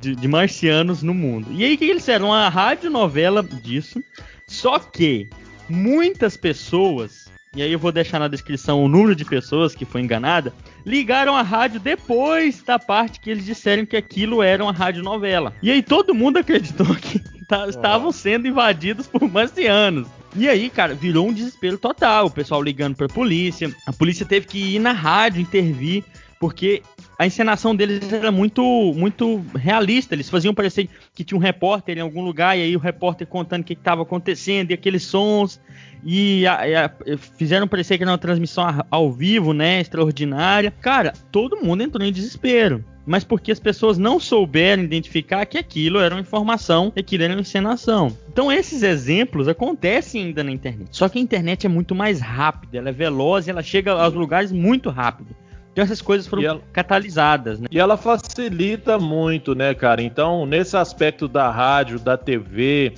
[0.00, 1.48] de, de marcianos no mundo.
[1.50, 2.26] E aí o que eles fizeram?
[2.28, 4.00] Uma radionovela disso.
[4.46, 5.28] Só que
[5.68, 7.21] muitas pessoas,
[7.54, 10.52] e aí eu vou deixar na descrição o número de pessoas que foi enganada,
[10.86, 15.52] ligaram a rádio depois da parte que eles disseram que aquilo era uma radionovela.
[15.62, 20.08] E aí todo mundo acreditou que tá- estavam sendo invadidos por marcianos.
[20.34, 22.26] E aí, cara, virou um desespero total.
[22.26, 23.70] O pessoal ligando pra polícia.
[23.86, 26.02] A polícia teve que ir na rádio intervir,
[26.40, 26.82] porque
[27.22, 28.62] a encenação deles era muito,
[28.96, 30.14] muito realista.
[30.14, 33.62] Eles faziam parecer que tinha um repórter em algum lugar, e aí o repórter contando
[33.62, 35.60] o que estava acontecendo, e aqueles sons.
[36.04, 36.90] E a- e a-
[37.38, 39.80] fizeram parecer que era uma transmissão ao vivo, né?
[39.80, 40.72] Extraordinária.
[40.80, 42.84] Cara, todo mundo entrou em desespero.
[43.04, 47.34] Mas porque as pessoas não souberam identificar que aquilo era uma informação, que aquilo era
[47.34, 48.16] uma encenação.
[48.32, 50.88] Então esses exemplos acontecem ainda na internet.
[50.92, 54.14] Só que a internet é muito mais rápida, ela é veloz e ela chega aos
[54.14, 55.34] lugares muito rápido.
[55.72, 57.66] Então essas coisas foram ela- catalisadas, né?
[57.70, 60.02] E ela facilita muito, né, cara?
[60.02, 62.92] Então, nesse aspecto da rádio, da TV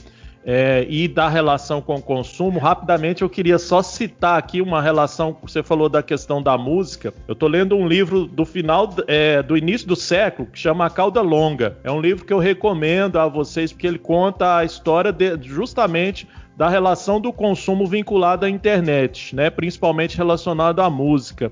[0.44, 5.36] é, e da relação com o consumo, rapidamente eu queria só citar aqui uma relação.
[5.40, 7.14] Você falou da questão da música.
[7.26, 10.90] Eu tô lendo um livro do final, é, do início do século, que chama A
[10.90, 11.78] Cauda Longa.
[11.84, 16.28] É um livro que eu recomendo a vocês, porque ele conta a história de, justamente
[16.56, 19.48] da relação do consumo vinculado à internet, né?
[19.48, 21.50] Principalmente relacionado à música.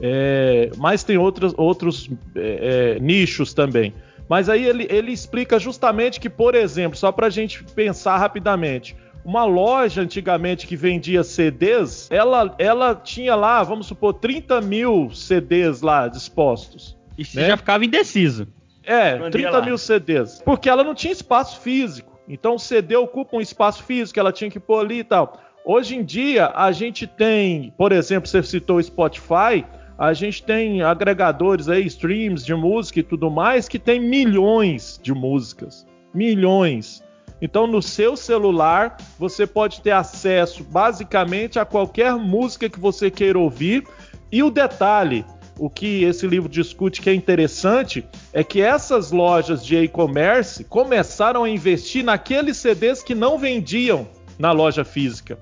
[0.00, 3.94] É, mas tem outros, outros é, é, nichos também.
[4.28, 8.96] Mas aí ele, ele explica justamente que, por exemplo, só para a gente pensar rapidamente,
[9.24, 15.80] uma loja antigamente que vendia CDs, ela, ela tinha lá, vamos supor, 30 mil CDs
[15.80, 16.96] lá dispostos.
[17.16, 17.46] E você Né?
[17.48, 18.46] já ficava indeciso.
[18.84, 19.64] É, Quando ia 30 lá.
[19.64, 20.42] mil CDs.
[20.44, 22.16] Porque ela não tinha espaço físico.
[22.28, 25.40] Então o CD ocupa um espaço físico, ela tinha que pôr ali e tal.
[25.64, 29.64] Hoje em dia, a gente tem, por exemplo, você citou o Spotify,
[29.98, 35.14] a gente tem agregadores aí, streams de música e tudo mais, que tem milhões de
[35.14, 35.86] músicas.
[36.12, 37.02] Milhões.
[37.40, 43.38] Então, no seu celular, você pode ter acesso basicamente a qualquer música que você queira
[43.38, 43.84] ouvir.
[44.30, 45.24] E o detalhe,
[45.58, 51.44] o que esse livro discute que é interessante, é que essas lojas de e-commerce começaram
[51.44, 54.06] a investir naqueles CDs que não vendiam
[54.38, 55.38] na loja física.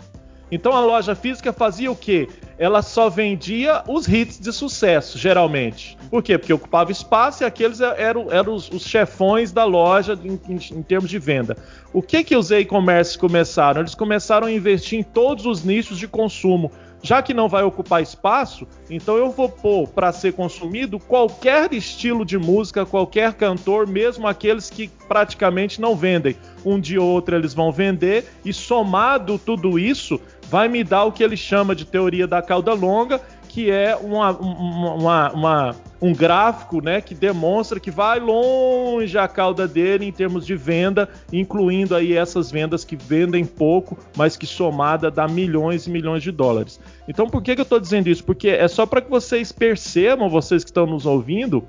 [0.54, 2.28] Então a loja física fazia o quê?
[2.56, 5.98] Ela só vendia os hits de sucesso, geralmente.
[6.08, 6.38] Por quê?
[6.38, 10.82] Porque ocupava espaço e aqueles eram, eram os, os chefões da loja em, em- em
[10.82, 11.56] termos de venda.
[11.92, 13.80] O que, que os e-commerce começaram?
[13.80, 16.70] Eles começaram a investir em todos os nichos de consumo.
[17.02, 22.24] Já que não vai ocupar espaço, então eu vou pôr para ser consumido qualquer estilo
[22.24, 26.34] de música, qualquer cantor, mesmo aqueles que praticamente não vendem.
[26.64, 30.18] Um dia ou outro eles vão vender, e somado tudo isso,
[30.50, 34.30] vai me dar o que ele chama de teoria da cauda longa, que é uma,
[34.32, 40.44] uma- uma- um gráfico né, que demonstra que vai longe a cauda dele em termos
[40.44, 45.90] de venda, incluindo aí essas vendas que vendem pouco, mas que somada dá milhões e
[45.90, 46.80] milhões de dólares.
[47.08, 48.24] Então por que, que eu estou dizendo isso?
[48.24, 51.64] Porque é só para que vocês percebam, vocês que estão nos ouvindo,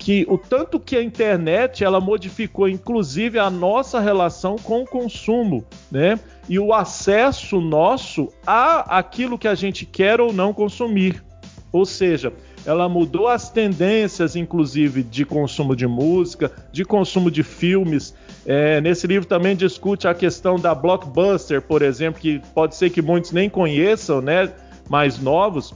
[0.00, 5.62] que o tanto que a internet ela modificou inclusive a nossa relação com o consumo,
[5.92, 6.18] né?
[6.48, 11.22] E o acesso nosso a aquilo que a gente quer ou não consumir.
[11.70, 12.32] Ou seja,
[12.64, 18.14] ela mudou as tendências, inclusive, de consumo de música, de consumo de filmes.
[18.46, 23.02] É, nesse livro também discute a questão da blockbuster, por exemplo, que pode ser que
[23.02, 24.50] muitos nem conheçam, né?
[24.88, 25.74] Mais novos,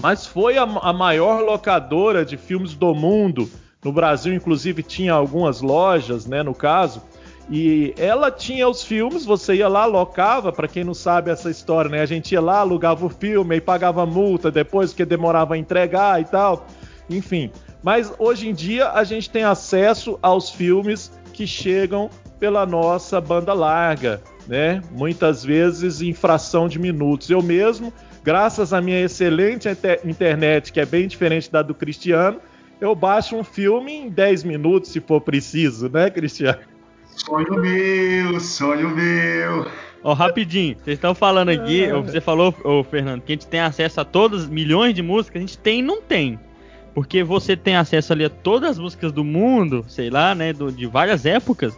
[0.00, 3.50] mas foi a, a maior locadora de filmes do mundo.
[3.84, 6.42] No Brasil, inclusive, tinha algumas lojas, né?
[6.42, 7.02] No caso.
[7.50, 11.90] E ela tinha os filmes, você ia lá, locava, para quem não sabe essa história,
[11.90, 12.02] né?
[12.02, 16.20] A gente ia lá, alugava o filme e pagava multa depois porque demorava a entregar
[16.20, 16.66] e tal.
[17.08, 17.50] Enfim.
[17.82, 23.54] Mas hoje em dia a gente tem acesso aos filmes que chegam pela nossa banda
[23.54, 24.82] larga, né?
[24.90, 27.30] Muitas vezes em fração de minutos.
[27.30, 27.92] Eu mesmo,
[28.32, 32.38] graças à minha excelente inte- internet, que é bem diferente da do Cristiano,
[32.78, 36.58] eu baixo um filme em 10 minutos, se for preciso, né, Cristiano?
[37.16, 39.66] Sonho meu, sonho meu.
[40.04, 41.92] Ó, rapidinho, vocês estão falando aqui, É.
[41.94, 45.46] você falou, ô Fernando, que a gente tem acesso a todas milhões de músicas, a
[45.46, 46.38] gente tem e não tem.
[46.94, 50.70] Porque você tem acesso ali a todas as músicas do mundo, sei lá, né, do-
[50.70, 51.74] de várias épocas,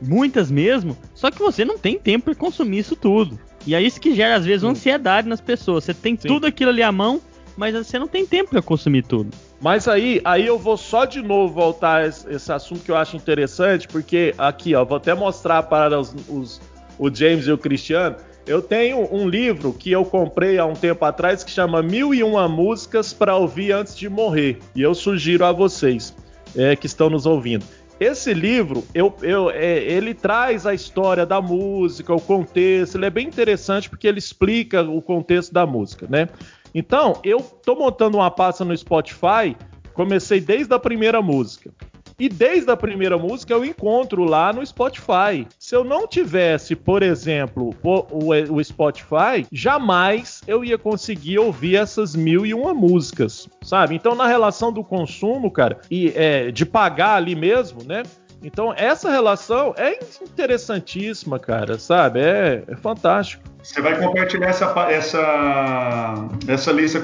[0.00, 3.38] muitas mesmo, só que você não tem tempo para consumir isso tudo.
[3.66, 5.84] E é isso que gera às vezes ansiedade nas pessoas.
[5.84, 6.28] Você tem Sim.
[6.28, 7.20] tudo aquilo ali à mão,
[7.56, 9.30] mas você não tem tempo para consumir tudo.
[9.60, 13.16] Mas aí, aí eu vou só de novo voltar a esse assunto que eu acho
[13.16, 16.60] interessante, porque aqui, ó, vou até mostrar para os, os
[16.98, 18.16] o James e o Cristiano.
[18.44, 22.24] Eu tenho um livro que eu comprei há um tempo atrás que chama Mil e
[22.24, 24.58] Uma Músicas para Ouvir Antes de Morrer.
[24.74, 26.14] E eu sugiro a vocês
[26.56, 27.64] é, que estão nos ouvindo.
[28.02, 33.10] Esse livro, eu, eu, é, ele traz a história da música, o contexto, ele é
[33.10, 36.28] bem interessante porque ele explica o contexto da música, né?
[36.74, 39.56] Então, eu tô montando uma pasta no Spotify,
[39.94, 41.70] comecei desde a primeira música.
[42.18, 45.46] E desde a primeira música eu encontro lá no Spotify.
[45.58, 52.14] Se eu não tivesse, por exemplo, o, o, Spotify, jamais eu ia conseguir ouvir essas
[52.14, 53.94] mil e uma músicas, sabe?
[53.94, 58.02] Então, na relação do consumo, cara, e é, de pagar ali mesmo, né?
[58.42, 62.20] Então, essa relação é interessantíssima, cara, sabe?
[62.20, 63.42] É, é fantástico.
[63.62, 67.00] Você vai compartilhar essa, essa, essa lista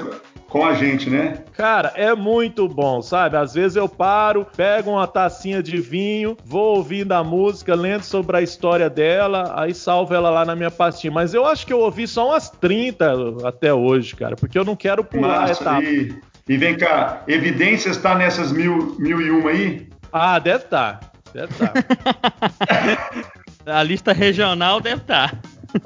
[0.49, 1.43] com a gente, né?
[1.53, 3.37] Cara, é muito bom, sabe?
[3.37, 8.35] Às vezes eu paro, pego uma tacinha de vinho, vou ouvindo a música, lendo sobre
[8.35, 11.11] a história dela, aí salvo ela lá na minha pastinha.
[11.11, 14.75] Mas eu acho que eu ouvi só umas 30 até hoje, cara, porque eu não
[14.75, 15.83] quero pular Massa, a etapa.
[15.83, 16.15] E,
[16.47, 19.87] e vem cá, evidências tá nessas mil, mil e uma aí?
[20.11, 20.99] Ah, deve estar.
[20.99, 21.11] Tá.
[21.31, 21.71] Deve estar.
[21.71, 23.31] Tá.
[23.77, 25.31] a lista regional deve estar.
[25.31, 25.39] Tá.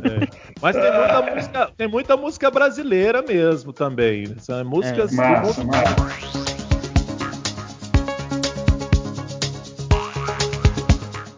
[0.03, 0.42] É.
[0.63, 4.33] Mas tem muita, música, tem muita música brasileira mesmo também.
[4.39, 5.11] São músicas.
[5.11, 5.15] É.
[5.17, 5.95] Massa, massa.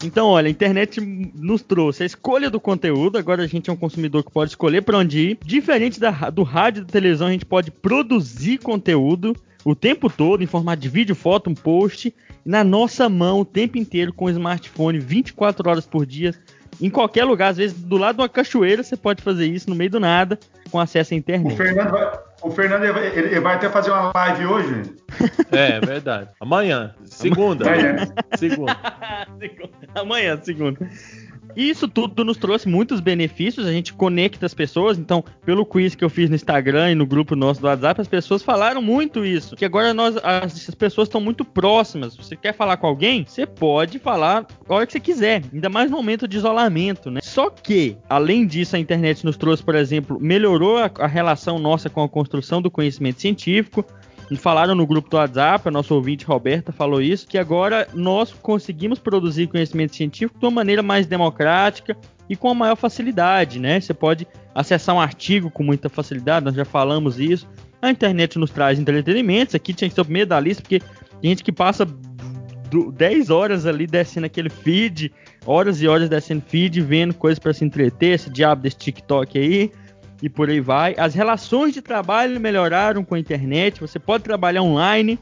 [0.04, 3.18] Então, olha, a internet nos trouxe a escolha do conteúdo.
[3.18, 5.40] Agora a gente é um consumidor que pode escolher para onde ir.
[5.44, 10.44] Diferente da, do rádio e da televisão, a gente pode produzir conteúdo o tempo todo
[10.44, 12.14] em formato de vídeo, foto, um post,
[12.46, 16.36] na nossa mão o tempo inteiro com o smartphone, 24 horas por dia,
[16.82, 19.76] em qualquer lugar, às vezes do lado de uma cachoeira, você pode fazer isso no
[19.76, 20.40] meio do nada,
[20.72, 21.54] com acesso à internet.
[21.54, 24.96] O Fernando vai, o Fernando ele, vai até fazer uma live hoje.
[25.52, 26.30] É, verdade.
[26.40, 27.66] Amanhã, segunda.
[27.68, 27.96] Amanhã.
[28.38, 28.78] Segunda.
[29.96, 30.90] Amanhã, segunda.
[31.56, 36.04] Isso tudo nos trouxe muitos benefícios, a gente conecta as pessoas, então, pelo quiz que
[36.04, 39.56] eu fiz no Instagram e no grupo nosso do WhatsApp, as pessoas falaram muito isso,
[39.56, 42.16] que agora nós, as, as pessoas estão muito próximas.
[42.16, 43.26] Você quer falar com alguém?
[43.26, 47.22] Você pode falar a hora que você quiser, ainda mais no momento de isolamento, né?
[47.24, 51.90] Só que, além disso, a internet nos trouxe, por exemplo, melhorou a, a relação nossa
[51.90, 53.86] com a construção do conhecimento científico,
[54.36, 58.98] falaram no grupo do WhatsApp, a nossa ouvinte Roberta falou isso, que agora nós conseguimos
[58.98, 61.96] produzir conhecimento científico de uma maneira mais democrática
[62.28, 63.80] e com a maior facilidade, né?
[63.80, 67.48] Você pode acessar um artigo com muita facilidade, nós já falamos isso.
[67.80, 70.80] A internet nos traz entretenimento, isso aqui tinha que ser o primeiro da lista, porque
[70.80, 71.88] tem gente que passa
[72.94, 75.14] 10 horas ali descendo aquele feed,
[75.46, 79.72] horas e horas descendo feed, vendo coisas para se entreter, esse diabo desse TikTok aí
[80.22, 80.96] e por aí vai.
[80.98, 83.82] As relações de trabalho melhoraram com a internet.
[83.82, 85.20] Você pode trabalhar online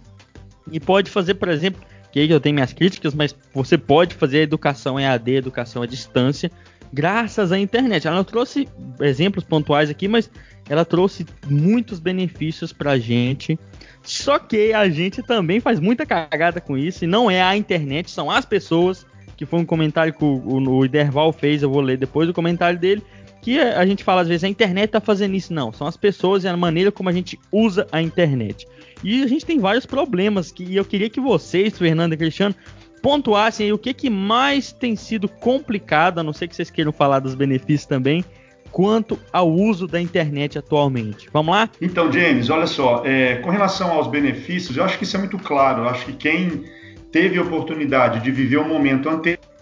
[0.71, 4.39] e pode fazer, por exemplo, que aí eu tenho minhas críticas, mas você pode fazer
[4.39, 6.51] educação EAD, educação à distância,
[6.93, 8.07] graças à internet.
[8.07, 8.67] Ela não trouxe
[9.01, 10.29] exemplos pontuais aqui, mas
[10.69, 13.59] ela trouxe muitos benefícios para a gente.
[14.03, 18.11] Só que a gente também faz muita cagada com isso, e não é a internet,
[18.11, 21.81] são as pessoas, que foi um comentário que o, o, o Iderval fez, eu vou
[21.81, 23.01] ler depois o comentário dele,
[23.43, 25.73] que a gente fala às vezes a internet tá fazendo isso, não.
[25.73, 28.65] São as pessoas e a maneira como a gente usa a internet.
[29.03, 32.55] E a gente tem vários problemas que eu queria que vocês, Fernando e Cristiano,
[33.01, 36.93] pontuassem aí o que, que mais tem sido complicado, a não ser que vocês queiram
[36.93, 38.23] falar dos benefícios também,
[38.71, 41.29] quanto ao uso da internet atualmente.
[41.33, 41.69] Vamos lá?
[41.81, 45.37] Então, James, olha só, é, com relação aos benefícios, eu acho que isso é muito
[45.37, 45.83] claro.
[45.83, 46.63] Eu acho que quem
[47.11, 49.52] teve a oportunidade de viver um momento anterior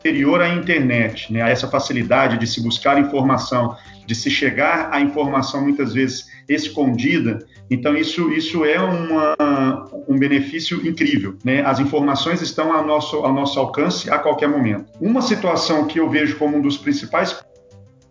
[0.00, 5.00] anterior à internet, né, a essa facilidade de se buscar informação, de se chegar à
[5.00, 7.46] informação muitas vezes escondida.
[7.70, 9.36] Então isso, isso é uma,
[10.08, 11.36] um benefício incrível.
[11.44, 11.60] Né?
[11.60, 14.86] As informações estão ao nosso, ao nosso alcance a qualquer momento.
[15.00, 17.38] Uma situação que eu vejo como um dos principais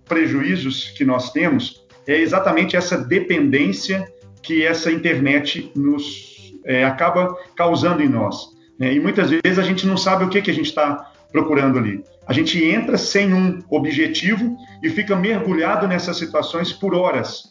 [0.07, 4.07] prejuízos que nós temos é exatamente essa dependência
[4.43, 8.57] que essa internet nos é, acaba causando em nós.
[8.77, 8.93] Né?
[8.93, 12.03] E muitas vezes a gente não sabe o que, que a gente está procurando ali.
[12.27, 17.43] A gente entra sem um objetivo e fica mergulhado nessas situações por horas.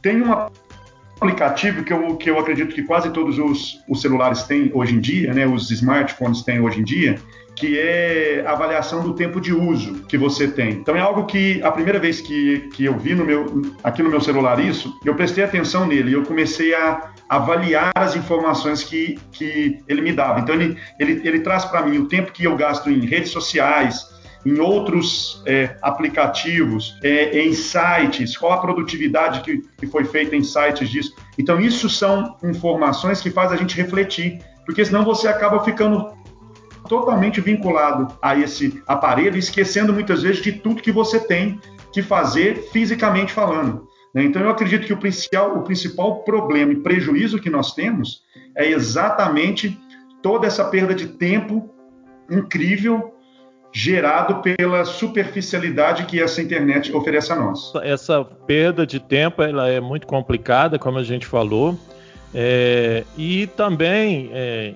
[0.00, 0.32] Tem um
[1.20, 5.00] aplicativo que eu, que eu acredito que quase todos os, os celulares têm hoje em
[5.00, 7.16] dia, né, os smartphones têm hoje em dia,
[7.54, 10.72] que é a avaliação do tempo de uso que você tem.
[10.72, 14.10] Então é algo que a primeira vez que, que eu vi no meu, aqui no
[14.10, 19.18] meu celular isso, eu prestei atenção nele e eu comecei a, avaliar as informações que,
[19.32, 20.40] que ele me dava.
[20.40, 24.12] Então, ele, ele, ele traz para mim o tempo que eu gasto em redes sociais,
[24.44, 30.42] em outros é, aplicativos, é, em sites, qual a produtividade que, que foi feita em
[30.42, 31.14] sites disso.
[31.38, 36.12] Então, isso são informações que fazem a gente refletir, porque senão você acaba ficando
[36.88, 41.60] totalmente vinculado a esse aparelho, esquecendo muitas vezes de tudo que você tem
[41.92, 43.88] que fazer fisicamente falando.
[44.14, 44.24] Né?
[44.24, 48.22] Então, eu acredito que o principal, o principal problema e prejuízo que nós temos
[48.54, 49.78] é exatamente
[50.22, 51.70] toda essa perda de tempo
[52.30, 53.14] incrível
[53.74, 57.72] gerado pela superficialidade que essa internet oferece a nós.
[57.82, 61.78] Essa perda de tempo ela é muito complicada, como a gente falou,
[62.34, 64.74] é, e também é,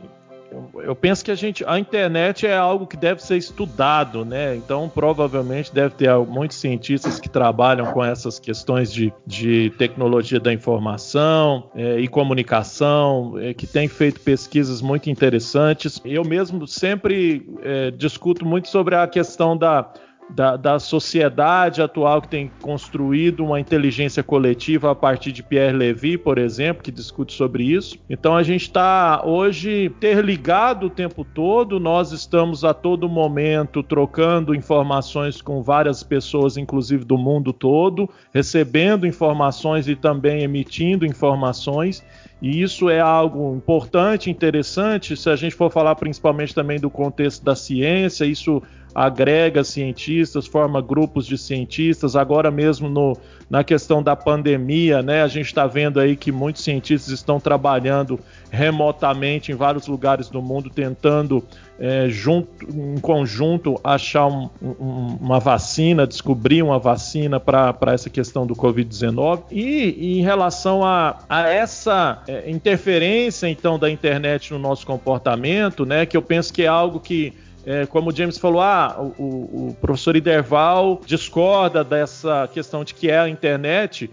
[0.83, 4.57] eu penso que a gente, a internet é algo que deve ser estudado, né?
[4.57, 10.53] Então, provavelmente deve ter muitos cientistas que trabalham com essas questões de, de tecnologia da
[10.53, 16.01] informação é, e comunicação, é, que têm feito pesquisas muito interessantes.
[16.05, 19.91] Eu mesmo sempre é, discuto muito sobre a questão da
[20.29, 26.19] da, da, sociedade atual que tem construído uma inteligência coletiva a partir de Pierre Levy,
[26.19, 27.99] por exemplo, que discute sobre isso.
[28.11, 34.55] Então a gente está hoje interligado o tempo todo, nós estamos a todo momento trocando
[34.55, 42.05] informações com várias pessoas, inclusive do mundo todo, recebendo informações e também emitindo informações.
[42.43, 47.43] E isso é algo importante, interessante, se a gente for falar principalmente também do contexto
[47.43, 48.63] da ciência, isso
[48.97, 52.17] agrega cientistas, forma grupos de cientistas.
[52.17, 53.15] Agora mesmo no,
[53.51, 58.19] na questão da pandemia, né, a gente está vendo aí que muitos cientistas estão trabalhando
[58.51, 61.45] remotamente em vários lugares do mundo, tentando
[61.79, 68.47] é, junto, em conjunto achar um, um, uma vacina, descobrir uma vacina para essa questão
[68.47, 69.43] do Covid-19.
[69.51, 75.85] E, e, em relação a, a essa é, interferência então da internet no nosso comportamento,
[75.85, 77.35] né, que eu penso que é algo que
[77.67, 83.11] é, como o James falou, ah, o, o, professor Iderval discorda dessa questão de que
[83.11, 84.09] é a internet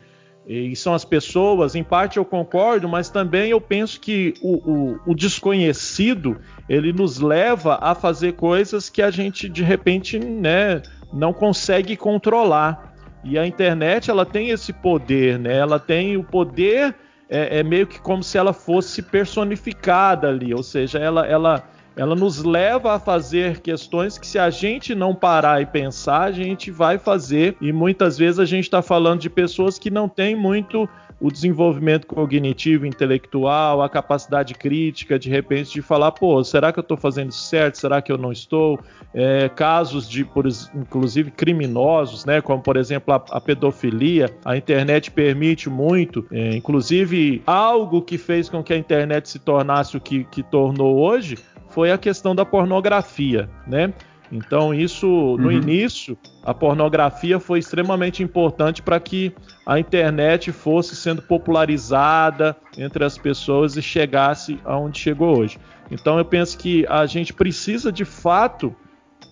[0.47, 1.75] e são as pessoas.
[1.75, 7.19] Em parte eu concordo, mas também eu penso que o, o, o desconhecido ele nos
[7.19, 10.81] leva a fazer coisas que a gente de repente né,
[11.13, 12.91] não consegue controlar.
[13.23, 15.55] E a internet ela tem esse poder, né?
[15.55, 16.95] Ela tem o poder
[17.29, 21.63] é, é meio que como se ela fosse personificada ali, ou seja, ela, ela
[21.95, 26.31] ela nos leva a fazer questões que se a gente não parar e pensar, a
[26.31, 27.55] gente vai fazer.
[27.61, 30.89] E muitas vezes a gente está falando de pessoas que não têm muito
[31.23, 36.81] o desenvolvimento cognitivo, intelectual, a capacidade crítica, de repente, de falar, pô, será que eu
[36.81, 37.77] estou fazendo certo?
[37.77, 38.77] Será que eu não estou?
[39.13, 42.41] É, casos de, por, inclusive, criminosos, né?
[42.41, 44.35] Como, por exemplo, a, a pedofilia.
[44.43, 49.95] A internet permite muito, é, inclusive, algo que fez com que a internet se tornasse
[49.95, 51.37] o que, que tornou hoje
[51.73, 53.93] foi a questão da pornografia, né?
[54.31, 55.05] Então, isso
[55.37, 55.51] no uhum.
[55.51, 59.31] início, a pornografia foi extremamente importante para que
[59.65, 65.59] a internet fosse sendo popularizada entre as pessoas e chegasse aonde chegou hoje.
[65.91, 68.75] Então, eu penso que a gente precisa de fato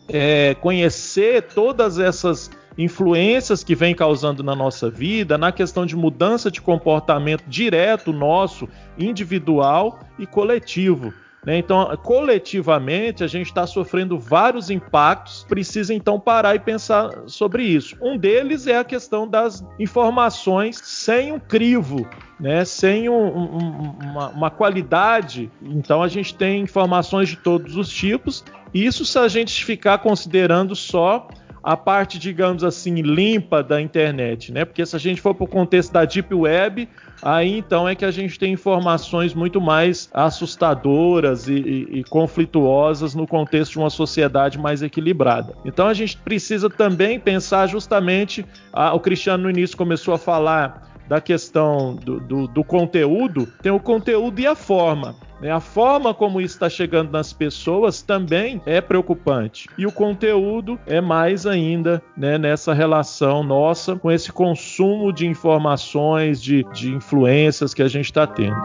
[0.08, 6.52] é, conhecer todas essas influências que vem causando na nossa vida, na questão de mudança
[6.52, 8.68] de comportamento direto nosso,
[8.98, 11.12] individual e coletivo.
[11.46, 11.58] Né?
[11.58, 17.98] Então, coletivamente, a gente está sofrendo vários impactos, precisa então parar e pensar sobre isso.
[18.02, 22.08] Um deles é a questão das informações sem um crivo,
[22.40, 22.64] né?
[22.64, 25.50] sem um, um, uma, uma qualidade.
[25.64, 28.44] Então, a gente tem informações de todos os tipos.
[28.72, 31.28] Isso se a gente ficar considerando só
[31.64, 34.66] a parte, digamos assim, limpa da internet, né?
[34.66, 36.90] Porque se a gente for para o contexto da Deep Web,
[37.22, 43.16] aí então é que a gente tem informações muito mais assustadoras e, e, e conflituosas
[43.16, 45.54] no contexto de uma sociedade mais equilibrada.
[45.66, 50.92] Então a gente precisa também pensar justamente, a, o Cristiano no início começou a falar
[51.08, 55.16] da questão do, do, do conteúdo, tem o conteúdo e a forma.
[55.42, 55.52] Né?
[55.52, 59.68] A forma como isso está chegando nas pessoas também é preocupante.
[59.78, 66.42] E o conteúdo é mais ainda né, nessa relação nossa com esse consumo de informações,
[66.42, 68.56] de, de influências que a gente está tendo.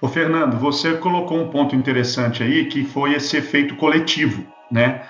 [0.00, 5.02] Ô Fernando, você colocou um ponto interessante aí que foi esse efeito coletivo, né?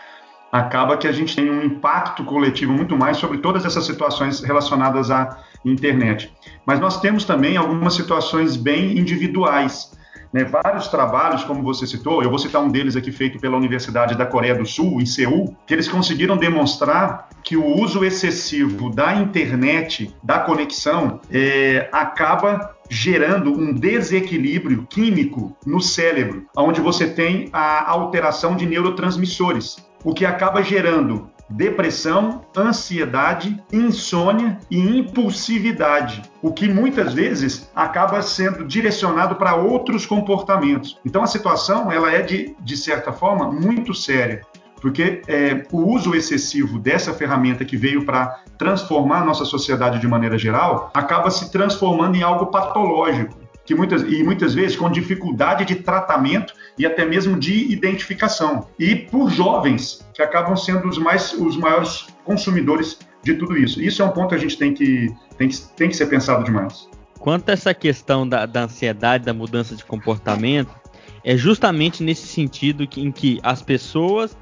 [0.51, 5.11] Acaba que a gente tem um impacto coletivo muito mais sobre todas essas situações relacionadas
[5.11, 6.33] à internet.
[6.67, 9.93] Mas nós temos também algumas situações bem individuais.
[10.33, 10.45] Né?
[10.45, 14.25] Vários trabalhos, como você citou, eu vou citar um deles aqui feito pela Universidade da
[14.25, 20.15] Coreia do Sul, em Seul, que eles conseguiram demonstrar que o uso excessivo da internet,
[20.23, 28.57] da conexão, é, acaba gerando um desequilíbrio químico no cérebro, onde você tem a alteração
[28.57, 37.69] de neurotransmissores, o que acaba gerando depressão, ansiedade, insônia e impulsividade, o que muitas vezes
[37.75, 40.99] acaba sendo direcionado para outros comportamentos.
[41.05, 44.43] Então a situação ela é de, de certa forma muito séria
[44.81, 50.09] porque é, o uso excessivo dessa ferramenta que veio para transformar a nossa sociedade de
[50.09, 53.37] maneira geral acaba se transformando em algo patológico.
[53.71, 58.67] Que muitas, e muitas vezes com dificuldade de tratamento e até mesmo de identificação.
[58.77, 63.81] E por jovens, que acabam sendo os, mais, os maiores consumidores de tudo isso.
[63.81, 66.43] Isso é um ponto que a gente tem que, tem que, tem que ser pensado
[66.43, 66.89] demais.
[67.21, 70.75] Quanto a essa questão da, da ansiedade, da mudança de comportamento,
[71.23, 74.37] é justamente nesse sentido que, em que as pessoas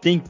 [0.00, 0.22] têm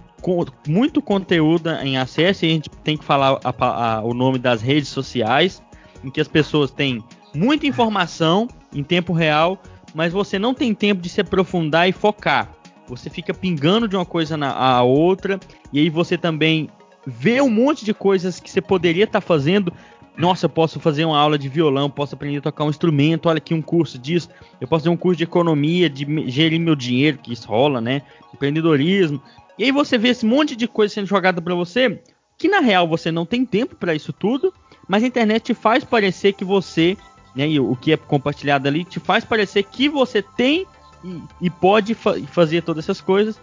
[0.67, 3.55] muito conteúdo em acesso e a gente tem que falar a,
[3.99, 5.63] a, o nome das redes sociais,
[6.03, 7.05] em que as pessoas têm
[7.35, 9.61] muita informação em tempo real
[9.95, 12.51] mas você não tem tempo de se aprofundar e focar.
[12.89, 15.39] Você fica pingando de uma coisa na a outra,
[15.73, 16.69] e aí você também
[17.07, 19.73] vê um monte de coisas que você poderia estar tá fazendo.
[20.17, 23.39] Nossa, eu posso fazer uma aula de violão, posso aprender a tocar um instrumento, olha
[23.39, 24.29] aqui um curso disso.
[24.61, 28.03] Eu posso fazer um curso de economia, de gerir meu dinheiro, que isso rola, né?
[28.35, 29.23] Empreendedorismo.
[29.59, 32.03] E aí você vê esse monte de coisa sendo jogada para você,
[32.37, 34.53] que na real você não tem tempo para isso tudo,
[34.87, 36.97] mas a internet te faz parecer que você
[37.35, 40.67] né, e o que é compartilhado ali te faz parecer que você tem
[41.05, 43.41] e, e pode fa fazer todas essas coisas,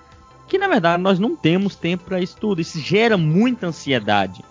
[0.48, 2.62] que na verdade nós não temos tempo para isso tudo.
[2.62, 4.44] Isso gera muita ansiedade.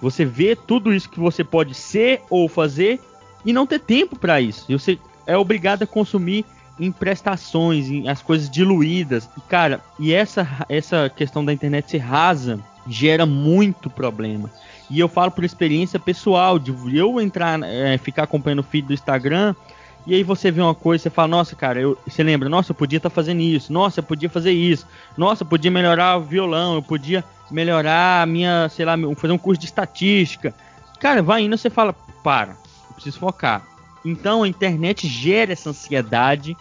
[0.00, 3.00] Você vê tudo isso que você pode ser ou fazer
[3.44, 4.64] e não ter tempo para isso.
[4.68, 6.44] E você é obrigado a consumir
[6.78, 9.28] em prestações, em as coisas diluídas.
[9.36, 14.50] E, cara, e essa, essa questão da internet ser rasa gera muito problema.
[14.92, 18.92] E eu falo por experiência pessoal, de eu entrar, é, ficar acompanhando o feed do
[18.92, 19.54] Instagram,
[20.06, 22.74] e aí você vê uma coisa, você fala, nossa, cara, eu, você lembra, nossa, eu
[22.74, 24.86] podia estar tá fazendo isso, nossa, eu podia fazer isso,
[25.16, 29.38] nossa, eu podia melhorar o violão, eu podia melhorar a minha, sei lá, fazer um
[29.38, 30.54] curso de estatística.
[31.00, 33.66] Cara, vai indo, você fala, para, eu preciso focar.
[34.04, 36.54] Então a internet gera essa ansiedade,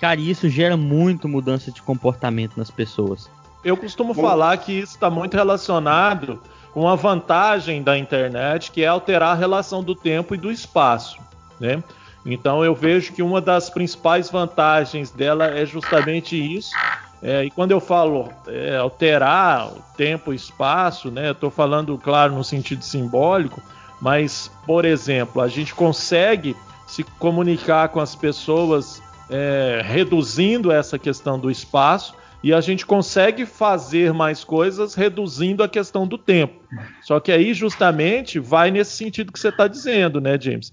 [0.00, 3.28] cara, e isso gera muito mudança de comportamento nas pessoas.
[3.62, 6.40] Eu costumo Bom, falar que isso está muito relacionado
[6.74, 11.18] com a vantagem da internet, que é alterar a relação do tempo e do espaço,
[11.60, 11.80] né?
[12.26, 16.72] Então eu vejo que uma das principais vantagens dela é justamente isso.
[17.22, 22.34] É, e quando eu falo é, alterar o tempo e espaço, né, estou falando, claro,
[22.34, 23.62] no sentido simbólico,
[24.00, 26.56] mas, por exemplo, a gente consegue
[26.86, 29.00] se comunicar com as pessoas
[29.30, 32.14] é, reduzindo essa questão do espaço
[32.44, 36.62] e a gente consegue fazer mais coisas reduzindo a questão do tempo.
[37.00, 40.70] Só que aí justamente vai nesse sentido que você está dizendo, né, James?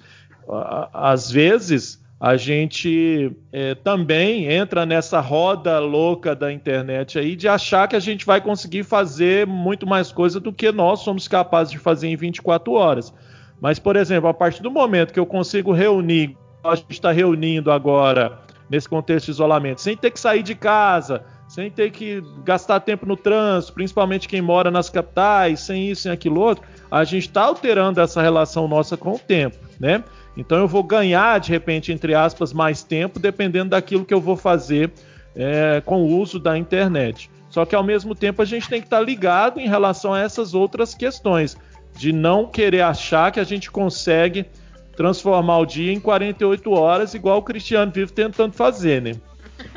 [0.94, 7.88] Às vezes a gente é, também entra nessa roda louca da internet aí de achar
[7.88, 11.80] que a gente vai conseguir fazer muito mais coisa do que nós somos capazes de
[11.80, 13.14] fazer em 24 horas.
[13.62, 17.72] Mas, por exemplo, a partir do momento que eu consigo reunir, a gente está reunindo
[17.72, 22.80] agora nesse contexto de isolamento, sem ter que sair de casa, sem ter que gastar
[22.80, 27.28] tempo no trânsito, principalmente quem mora nas capitais, sem isso, sem aquilo outro, a gente
[27.28, 30.02] está alterando essa relação nossa com o tempo, né?
[30.38, 34.38] Então eu vou ganhar, de repente, entre aspas, mais tempo, dependendo daquilo que eu vou
[34.38, 34.94] fazer
[35.36, 37.30] é, com o uso da internet.
[37.50, 40.22] Só que ao mesmo tempo a gente tem que estar tá ligado em relação a
[40.22, 41.58] essas outras questões,
[41.98, 44.46] de não querer achar que a gente consegue
[44.96, 49.12] transformar o dia em 48 horas, igual o Cristiano vive tentando fazer, né?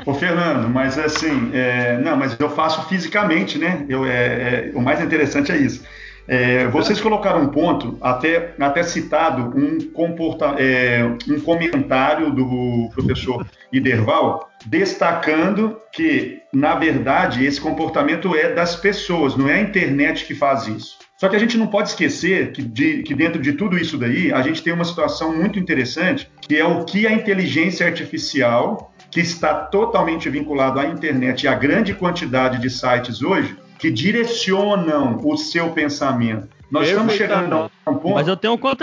[0.05, 3.85] Ô, Fernando, mas assim, é, não, mas eu faço fisicamente, né?
[3.89, 5.83] Eu, é, é o mais interessante é isso.
[6.27, 13.45] É, vocês colocaram um ponto, até, até citado, um, comporta, é, um comentário do professor
[13.71, 20.33] Iderval, destacando que, na verdade, esse comportamento é das pessoas, não é a internet que
[20.33, 20.97] faz isso.
[21.17, 24.33] Só que a gente não pode esquecer que, de, que dentro de tudo isso daí,
[24.33, 29.21] a gente tem uma situação muito interessante, que é o que a inteligência artificial que
[29.21, 35.37] está totalmente vinculado à internet e à grande quantidade de sites hoje que direcionam o
[35.37, 36.49] seu pensamento.
[36.69, 38.19] Nós estamos chegando a um ponto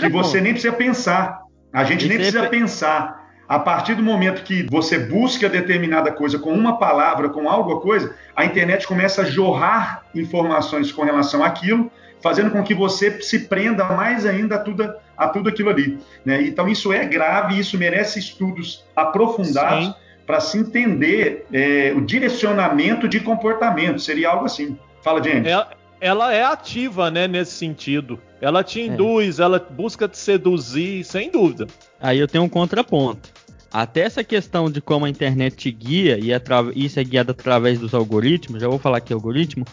[0.00, 1.42] que você nem precisa pensar.
[1.70, 3.30] A gente nem precisa pensar.
[3.46, 8.16] A partir do momento que você busca determinada coisa com uma palavra, com alguma coisa,
[8.34, 13.84] a internet começa a jorrar informações com relação àquilo, fazendo com que você se prenda
[13.84, 15.98] mais ainda a tudo, a tudo aquilo ali.
[16.24, 16.40] Né?
[16.44, 19.88] Então isso é grave, isso merece estudos aprofundados.
[19.88, 24.00] Sim para se entender é, o direcionamento de comportamento.
[24.00, 24.78] Seria algo assim.
[25.02, 25.48] Fala, gente.
[25.48, 25.66] É,
[26.00, 28.18] ela é ativa, né, nesse sentido.
[28.40, 29.42] Ela te induz, é.
[29.44, 31.66] ela busca te seduzir, sem dúvida.
[32.00, 33.30] Aí eu tenho um contraponto.
[33.72, 36.30] Até essa questão de como a internet te guia e
[36.74, 39.64] isso é guiado através dos algoritmos, já vou falar que é algoritmo.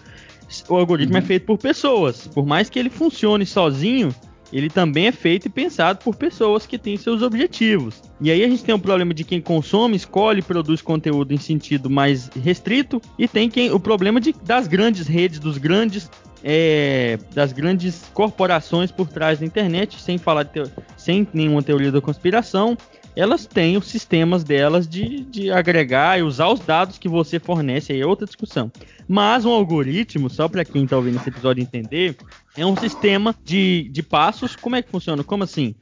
[0.70, 1.24] O algoritmo é uhum.
[1.26, 2.28] é feito por pessoas.
[2.28, 4.16] Por mais que ele funcione sozinho,
[4.52, 8.02] ele também é feito e pensado por pessoas que têm seus objetivos.
[8.20, 11.89] E aí a gente tem o problema de quem consome, escolhe, produz conteúdo em sentido
[11.89, 16.10] mais restrito e tem quem o problema de, das grandes redes, dos grandes
[16.44, 20.50] é, das grandes corporações por trás da internet, sem falar
[20.98, 22.78] sem nenhuma teoria da conspiração,
[23.16, 27.92] elas têm os sistemas delas de, de agregar e usar os dados que você fornece,
[27.92, 28.72] aí é outra discussão.
[29.08, 32.16] Mas um algoritmo, só para quem está ouvindo esse episódio entender,
[32.56, 34.56] é um sistema de, de passos.
[34.56, 35.24] Como é que funciona?
[35.24, 35.76] Como assim?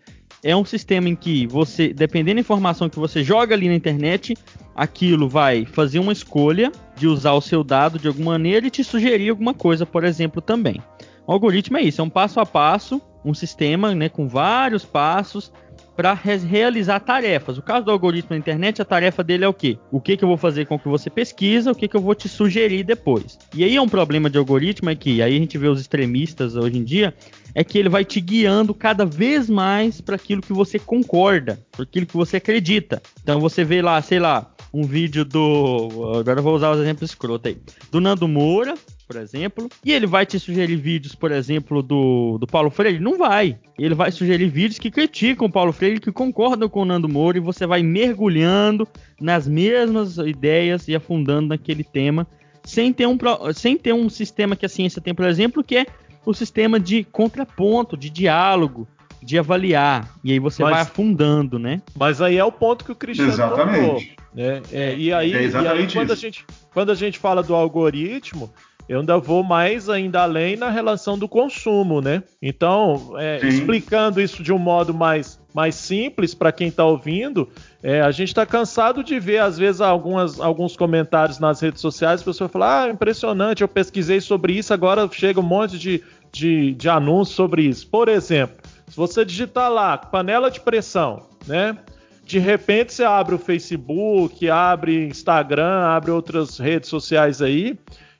[0.47, 4.33] É um sistema em que você, dependendo da informação que você joga ali na internet,
[4.73, 8.81] aquilo vai fazer uma escolha de usar o seu dado de alguma maneira e te
[8.81, 10.81] sugerir alguma coisa, por exemplo, também.
[11.27, 15.51] O algoritmo é isso, é um passo a passo, um sistema né, com vários passos
[15.97, 17.57] para re realizar tarefas.
[17.57, 19.79] O caso do algoritmo na internet, a tarefa dele é o quê?
[19.91, 22.01] O que, que eu vou fazer com o que você pesquisa, o que, que eu
[22.01, 23.39] vou te sugerir depois.
[23.53, 26.55] E aí é um problema de algoritmo é que aí a gente vê os extremistas
[26.55, 27.15] hoje em dia,
[27.55, 31.81] é que ele vai te guiando cada vez mais para aquilo que você concorda, para
[31.81, 33.01] aquilo que você acredita.
[33.23, 36.13] Então você vê lá, sei lá, um vídeo do.
[36.19, 37.57] Agora eu vou usar os exemplos escroto aí.
[37.91, 38.75] Do Nando Moura,
[39.07, 42.99] por exemplo, e ele vai te sugerir vídeos, por exemplo, do, do Paulo Freire?
[42.99, 43.57] Não vai.
[43.79, 47.37] Ele vai sugerir vídeos que criticam o Paulo Freire, que concordam com o Nando Moura,
[47.37, 48.85] e você vai mergulhando
[49.19, 52.27] nas mesmas ideias e afundando naquele tema,
[52.63, 53.17] sem ter um,
[53.53, 55.85] sem ter um sistema que a ciência tem, por exemplo, que é
[56.25, 58.85] o sistema de contraponto, de diálogo,
[59.23, 60.13] de avaliar.
[60.21, 61.81] E aí você mas, vai afundando, né?
[61.95, 64.07] Mas aí é o ponto que o Cristiano Exatamente.
[64.07, 64.61] Tocou, né?
[64.71, 68.51] É, e aí, é e aí quando, a gente, quando a gente fala do algoritmo,
[68.87, 72.23] eu ainda vou mais ainda além na relação do consumo, né?
[72.41, 77.49] Então, é, explicando isso de um modo mais, mais simples para quem está ouvindo,
[77.83, 82.21] é, a gente está cansado de ver, às vezes, algumas, alguns comentários nas redes sociais,
[82.21, 86.73] a pessoa fala, ah, impressionante, eu pesquisei sobre isso, agora chega um monte de, de,
[86.73, 87.87] de anúncios sobre isso.
[87.87, 88.57] Por exemplo,
[88.87, 91.77] se você digitar lá, panela de pressão, né?
[92.23, 97.77] De repente você abre o Facebook, abre Instagram, abre outras redes sociais aí,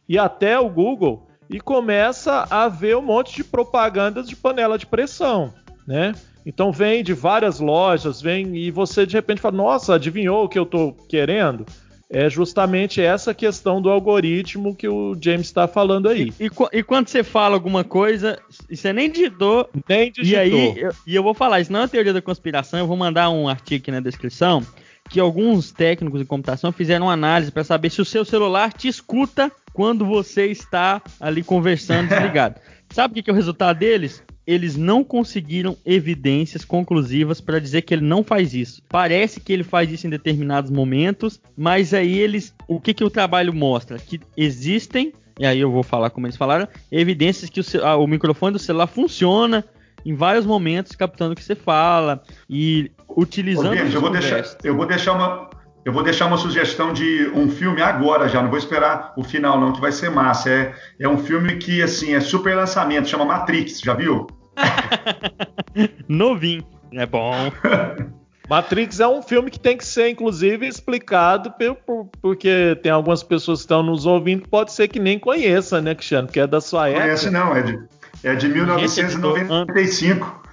[0.08, 4.86] e até o Google e começa a ver um monte de propagandas de panela de
[4.86, 5.53] pressão,
[5.88, 6.14] né?
[6.45, 10.60] Então vem de várias lojas, vem e você de repente fala: "Nossa, adivinhou o que
[10.60, 11.66] eu estou querendo?"
[12.10, 16.32] É justamente essa questão do algoritmo que o James está falando aí.
[16.39, 18.39] E, e, e, quando você fala alguma coisa,
[18.70, 19.70] você nem digitou.
[19.89, 20.32] Nem digitou.
[20.32, 22.95] E aí, eu, e eu vou falar, isso não é teoria da conspiração, eu vou
[22.95, 24.64] mandar um artigo aqui na descrição
[25.10, 28.88] que alguns técnicos de computação fizeram uma análise para saber se o seu celular te
[28.88, 32.60] escuta quando você está ali conversando desligado.
[32.89, 34.24] Sabe o que, que é o resultado deles?
[34.45, 38.82] Eles não conseguiram evidências conclusivas para dizer que ele não faz isso.
[38.88, 42.55] Parece que ele faz isso em determinados momentos, mas aí eles.
[42.68, 43.99] O que, que o trabalho mostra?
[43.99, 48.08] Que existem, e aí eu vou falar como eles falaram, evidências que o, ah, o
[48.08, 49.66] microfone do celular funciona
[50.08, 53.74] em vários momentos captando o que você fala e utilizando.
[53.74, 55.49] Ô, James, eu vou deixar, eu vou deixar uma,
[55.84, 59.60] eu vou deixar uma sugestão de um filme agora já, não vou esperar o final
[59.60, 60.49] não, que vai ser massa.
[60.49, 64.26] É, é um filme que, assim, é super lançamento, chama Matrix, já viu?
[66.08, 67.34] Novinho, é bom.
[68.49, 71.51] Matrix é um filme que tem que ser, inclusive, explicado
[71.86, 75.82] por, porque tem algumas pessoas que estão nos ouvindo que pode ser que nem conheça,
[75.82, 76.30] né, Cristiano?
[76.30, 77.03] Que é da sua época.
[77.03, 77.78] Conhece não, é de,
[78.24, 80.43] é de 1995.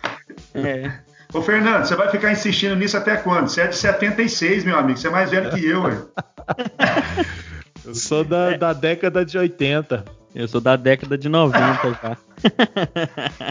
[0.54, 0.92] É.
[1.32, 3.48] Ô, Fernando, você vai ficar insistindo nisso até quando?
[3.48, 4.98] Você é de 76, meu amigo.
[4.98, 5.96] Você é mais velho que eu, ué.
[7.84, 8.58] Eu sou da, é.
[8.58, 10.04] da década de 80.
[10.34, 12.16] Eu sou da década de 90 já.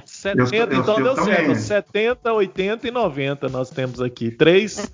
[0.05, 1.55] 70, eu, eu, então eu, deu certo.
[1.55, 4.31] 70, 80 e 90 nós temos aqui.
[4.31, 4.91] Três,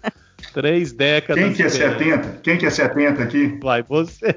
[0.54, 1.44] três décadas.
[1.44, 2.40] Quem que é 70?
[2.44, 3.58] Quem que é 70 aqui?
[3.62, 4.36] Vai, você.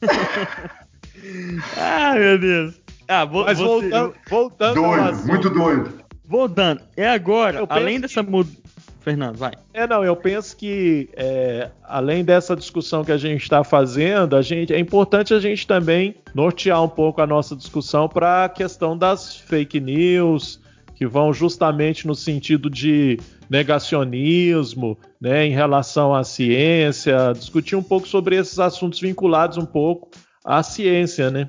[1.76, 2.80] ah, meu Deus.
[3.10, 5.92] Ah, vou, Mas você, voltando, voltando doido, muito doido.
[6.24, 8.30] Voltando, é agora, além dessa que...
[8.30, 8.60] mudança.
[9.00, 9.52] Fernando, vai.
[9.74, 14.42] É, não, eu penso que é, além dessa discussão que a gente está fazendo, a
[14.42, 18.96] gente, é importante a gente também nortear um pouco a nossa discussão para a questão
[18.96, 20.60] das fake news,
[20.94, 28.06] que vão justamente no sentido de negacionismo, né, em relação à ciência, discutir um pouco
[28.06, 30.10] sobre esses assuntos vinculados um pouco
[30.44, 31.48] à ciência, né?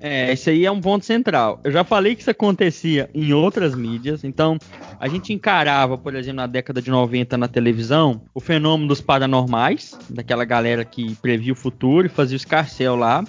[0.00, 1.60] É, esse aí é um ponto central.
[1.64, 4.56] Eu já falei que isso acontecia em outras mídias, então
[5.00, 9.98] a gente encarava, por exemplo, na década de 90 na televisão, o fenômeno dos paranormais,
[10.08, 13.24] daquela galera que previa o futuro e fazia o escarcel lá.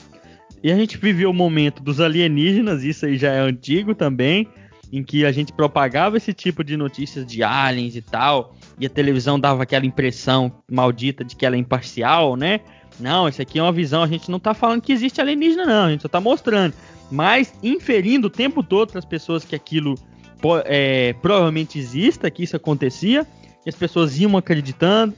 [0.62, 4.48] E a gente viveu o momento dos alienígenas, isso aí já é antigo também,
[4.92, 8.90] em que a gente propagava esse tipo de notícias de aliens e tal, e a
[8.90, 12.60] televisão dava aquela impressão maldita de que ela é imparcial, né?
[13.00, 15.86] Não, isso aqui é uma visão, a gente não tá falando que existe alienígena, não,
[15.86, 16.74] a gente só tá mostrando.
[17.12, 19.96] Mas inferindo o tempo todo para as pessoas que aquilo
[20.66, 23.26] é, provavelmente exista, que isso acontecia,
[23.66, 25.14] e as pessoas iam acreditando.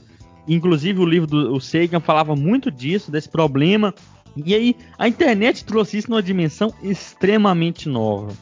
[0.46, 3.94] Inclusive o livro do Sagan falava muito disso, desse problema.
[4.36, 8.32] E aí a internet trouxe isso numa dimensão extremamente nova,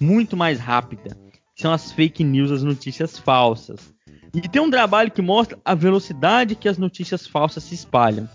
[0.00, 1.16] muito mais rápida.
[1.56, 3.92] São as fake news, as notícias falsas.
[4.32, 8.28] E tem um trabalho que mostra a velocidade que as notícias falsas se espalham.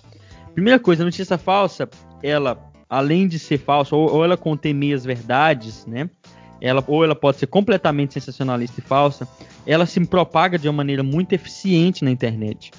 [0.54, 1.89] Primeira coisa, a notícia falsa,
[2.22, 6.10] ela, além de ser falsa, ou, ou ela contém meias verdades, né?
[6.62, 9.28] Ela, ou ela pode ser completamente sensacionalista e falsa,
[9.66, 12.72] ela se propaga de uma maneira muito eficiente na internet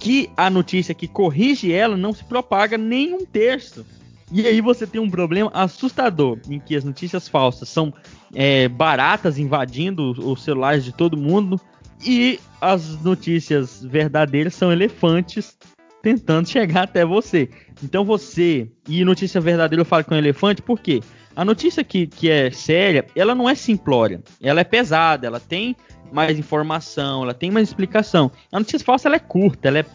[0.00, 3.84] que a notícia que corrige ela não se propaga nem um terço.
[4.32, 7.92] E aí você tem um problema assustador, em que as notícias falsas são
[8.34, 11.60] é, baratas invadindo os celulares de todo mundo
[12.02, 15.58] e as notícias verdadeiras são elefantes
[16.02, 17.48] tentando chegar até você.
[17.82, 21.00] Então você, e notícia verdadeira eu falo com elefante, por quê?
[21.34, 25.76] A notícia que, que é séria, ela não é simplória, ela é pesada, ela tem
[26.12, 28.30] mais informação, ela tem mais explicação.
[28.50, 29.86] A notícia falsa ela é curta, ela é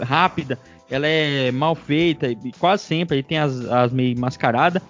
[0.00, 0.58] rápida,
[0.90, 4.82] ela é mal feita, e quase sempre aí tem as, as meio mascaradas.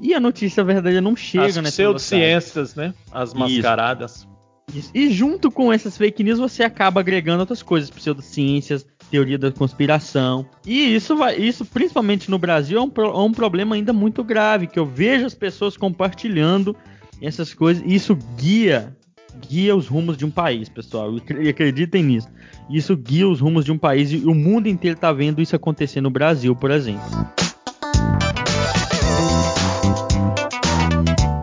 [0.00, 2.94] E a notícia verdadeira não chega as nessa pseudociências, né?
[3.12, 4.12] As mascaradas.
[4.12, 4.30] Isso.
[4.74, 4.90] Isso.
[4.94, 10.46] E junto com essas fake news você acaba agregando outras coisas, pseudociências, teoria da conspiração.
[10.64, 14.66] E isso vai, isso principalmente no Brasil é um, é um problema ainda muito grave,
[14.66, 16.76] que eu vejo as pessoas compartilhando
[17.20, 18.96] essas coisas, e isso guia
[19.48, 21.14] guia os rumos de um país, pessoal.
[21.40, 22.28] E acreditem nisso.
[22.68, 26.00] Isso guia os rumos de um país e o mundo inteiro está vendo isso acontecer
[26.00, 27.08] no Brasil, por exemplo.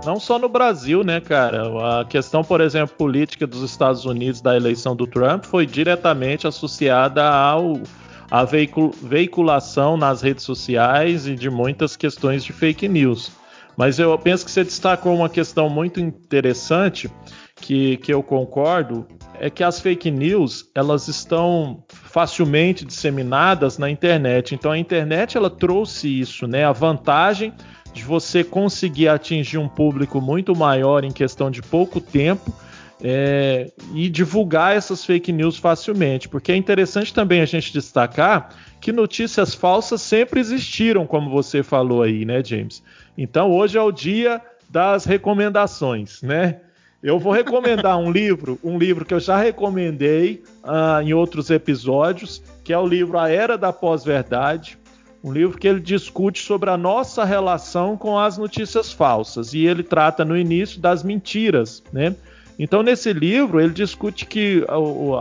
[0.08, 2.00] Não só no Brasil, né, cara?
[2.00, 7.30] A questão, por exemplo, política dos Estados Unidos da eleição do Trump foi diretamente associada
[7.30, 7.82] ao
[8.32, 13.34] a veiculação nas redes sociais e de muitas questões de fake news.
[13.76, 17.12] Mas eu penso que você destacou uma questão muito interessante
[17.58, 19.06] que, que eu concordo
[19.40, 24.56] é que as fake news elas estão facilmente disseminadas na internet.
[24.56, 26.64] Então a internet ela trouxe isso, né?
[26.64, 27.54] A vantagem
[27.98, 32.54] de você conseguir atingir um público muito maior em questão de pouco tempo.
[33.00, 38.50] É, e divulgar essas fake news facilmente, porque é interessante também a gente destacar
[38.82, 42.82] que notícias falsas sempre existiram, como você falou aí, né, James?
[43.16, 46.62] Então hoje é o dia das recomendações, né?
[47.04, 52.42] Eu vou recomendar um livro, um livro que eu já recomendei uh, em outros episódios,
[52.64, 54.78] que é o livro A Era da Pós-Verdade,
[55.24, 59.84] um livro que ele discute sobre a nossa relação com as notícias falsas e ele
[59.84, 62.16] trata no início das mentiras, né?
[62.60, 64.78] Então nesse livro ele discute que a,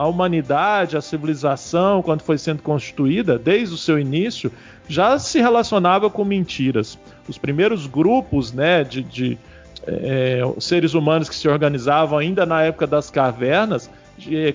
[0.07, 4.51] humanidade, a civilização, quando foi sendo constituída, desde o seu início,
[4.89, 6.99] já se relacionava com mentiras.
[7.29, 9.39] Os primeiros grupos, né, de, de
[9.87, 13.91] é, seres humanos que se organizavam ainda na época das cavernas,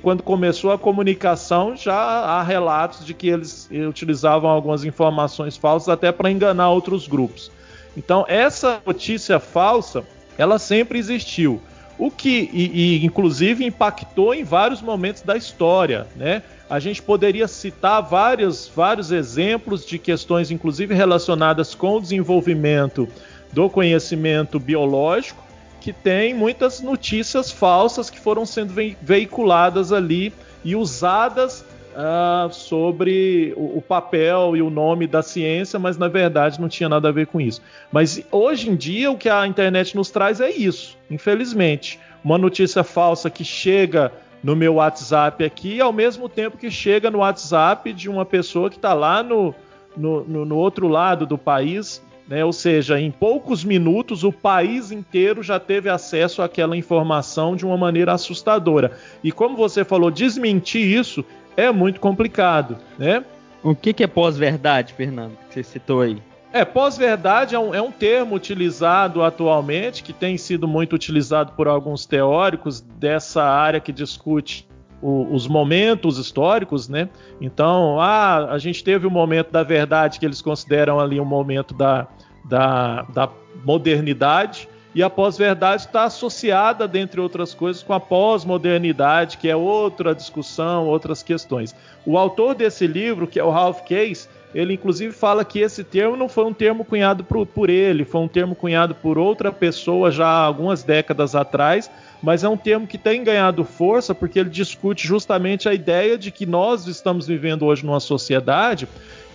[0.01, 6.12] quando começou a comunicação, já há relatos de que eles utilizavam algumas informações falsas até
[6.12, 7.51] para enganar outros grupos.
[7.95, 10.03] Então, essa notícia falsa,
[10.38, 11.62] ela sempre existiu.
[11.97, 16.41] O que, e, e, inclusive, impactou em vários momentos da história, né?
[16.68, 23.07] A gente poderia citar vários, vários exemplos de questões, inclusive relacionadas com o desenvolvimento
[23.51, 25.43] do conhecimento biológico,
[25.82, 30.32] que tem muitas notícias falsas que foram sendo ve veiculadas ali
[30.63, 36.61] e usadas uh, sobre o, o, papel e o nome da ciência, mas na verdade
[36.61, 37.61] não tinha nada a ver com isso.
[37.91, 41.99] Mas hoje em dia o que a internet nos traz é isso, infelizmente.
[42.23, 44.11] Uma notícia falsa que chega
[44.43, 48.75] no meu WhatsApp aqui, ao mesmo tempo que chega no WhatsApp de uma pessoa que
[48.75, 49.53] está lá no,
[49.97, 52.43] no, no, no outro lado do país né?
[52.43, 57.78] Ou seja, em poucos minutos o país inteiro já teve acesso àquela informação de uma
[57.78, 58.91] maneira assustadora.
[59.24, 63.24] E como você falou, desmentir isso é muito complicado, né?
[63.63, 66.17] O que, que é pós-verdade, Fernando, que você citou aí?
[66.53, 71.67] É, pós-verdade é um, é um, termo utilizado atualmente, que tem sido muito utilizado por
[71.67, 74.67] alguns teóricos dessa área que discute
[75.02, 77.10] o, os momentos históricos, né?
[77.39, 81.74] Então, ah, a gente teve o momento da verdade que eles consideram ali um momento
[81.74, 82.08] da,
[82.45, 83.30] da, da
[83.64, 90.14] modernidade e a pós-verdade está associada, dentre outras coisas, com a pós-modernidade, que é outra
[90.14, 91.74] discussão, outras questões.
[92.06, 96.18] O autor desse livro, que é o Ralph Case, ele inclusive fala que esse termo
[96.18, 100.12] não foi um termo cunhado por, por ele, foi um termo cunhado por outra pessoa
[100.12, 101.89] já há algumas décadas atrás,
[102.22, 106.32] mas é um termo que tem ganhado força porque ele discute justamente a ideia de
[106.32, 108.88] que nós estamos vivendo hoje numa sociedade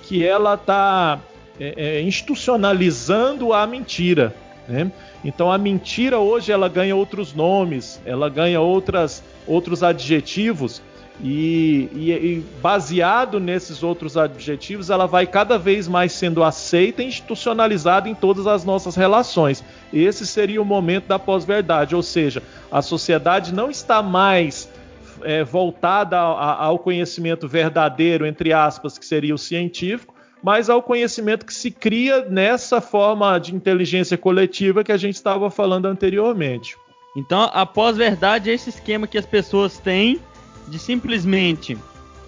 [0.05, 1.18] que ela está
[1.59, 4.34] é, é, institucionalizando a mentira.
[4.68, 4.91] Né?
[5.24, 10.80] Então a mentira hoje ela ganha outros nomes, ela ganha outras, outros adjetivos
[11.23, 17.07] e, e, e, baseado nesses outros adjetivos, ela vai cada vez mais sendo aceita e
[17.07, 19.64] institucionalizada em todas as nossas relações.
[19.93, 24.71] Esse seria o momento da pós-verdade, ou seja, a sociedade não está mais
[25.23, 31.55] é, voltada ao conhecimento verdadeiro, entre aspas, que seria o científico, mas ao conhecimento que
[31.55, 36.77] se cria nessa forma de inteligência coletiva que a gente estava falando anteriormente.
[37.17, 40.21] Então, a pós-verdade é esse esquema que as pessoas têm
[40.69, 41.77] de simplesmente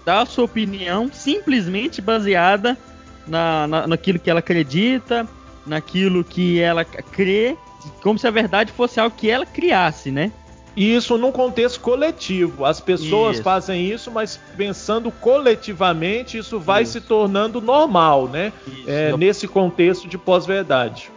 [0.04, 2.78] dar a sua opinião, simplesmente baseada
[3.26, 5.28] na, na, naquilo que ela acredita,
[5.66, 7.56] naquilo que ela crê,
[8.02, 10.32] como se a verdade fosse algo que ela criasse, né?
[10.76, 12.64] Isso num contexto coletivo.
[12.64, 13.42] As pessoas isso.
[13.42, 16.92] fazem isso, mas pensando coletivamente, isso vai isso.
[16.92, 18.52] se tornando normal, né?
[18.86, 21.10] É, nesse contexto de pós-verdade.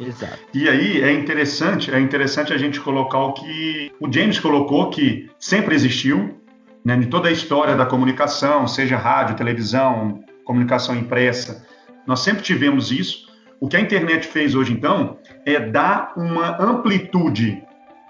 [0.00, 0.38] Exato.
[0.52, 5.28] E aí é interessante, é interessante a gente colocar o que o James colocou que
[5.38, 6.37] sempre existiu,
[6.84, 11.66] né, de toda a história da comunicação, seja rádio, televisão, comunicação impressa,
[12.06, 13.28] nós sempre tivemos isso.
[13.60, 17.62] O que a internet fez hoje, então, é dar uma amplitude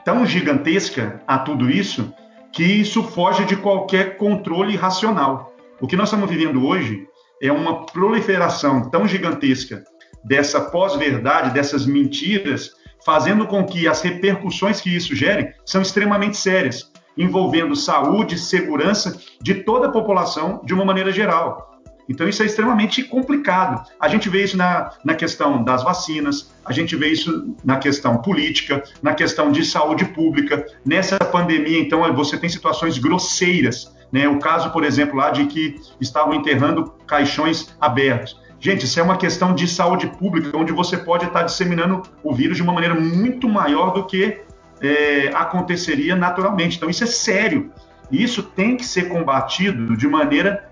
[0.04, 2.12] tão gigantesca a tudo isso
[2.52, 5.54] que isso foge de qualquer controle racional.
[5.80, 7.06] O que nós estamos vivendo hoje
[7.42, 9.84] é uma proliferação tão gigantesca
[10.24, 12.70] dessa pós-verdade, dessas mentiras,
[13.04, 19.54] fazendo com que as repercussões que isso gere são extremamente sérias envolvendo saúde segurança de
[19.56, 21.68] toda a população de uma maneira geral.
[22.08, 23.86] Então, isso é extremamente complicado.
[24.00, 28.16] A gente vê isso na, na questão das vacinas, a gente vê isso na questão
[28.22, 30.64] política, na questão de saúde pública.
[30.86, 33.94] Nessa pandemia, então, você tem situações grosseiras.
[34.10, 34.26] Né?
[34.26, 38.40] O caso, por exemplo, lá de que estavam enterrando caixões abertos.
[38.60, 42.56] Gente, isso é uma questão de saúde pública, onde você pode estar disseminando o vírus
[42.56, 44.40] de uma maneira muito maior do que
[44.80, 46.76] é, aconteceria naturalmente.
[46.76, 47.72] Então, isso é sério.
[48.10, 50.70] E isso tem que ser combatido de maneira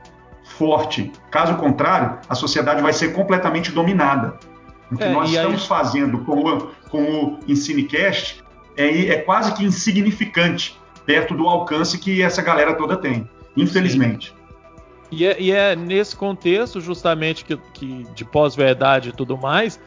[0.56, 1.12] forte.
[1.30, 4.38] Caso contrário, a sociedade vai ser completamente dominada.
[4.90, 5.68] O que é, nós estamos aí...
[5.68, 8.42] fazendo com o, com o EnsineCast
[8.76, 14.34] é, é quase que insignificante perto do alcance que essa galera toda tem, infelizmente.
[15.10, 19.80] E é, e é, nesse contexto, justamente, que, que de pós-verdade e tudo mais,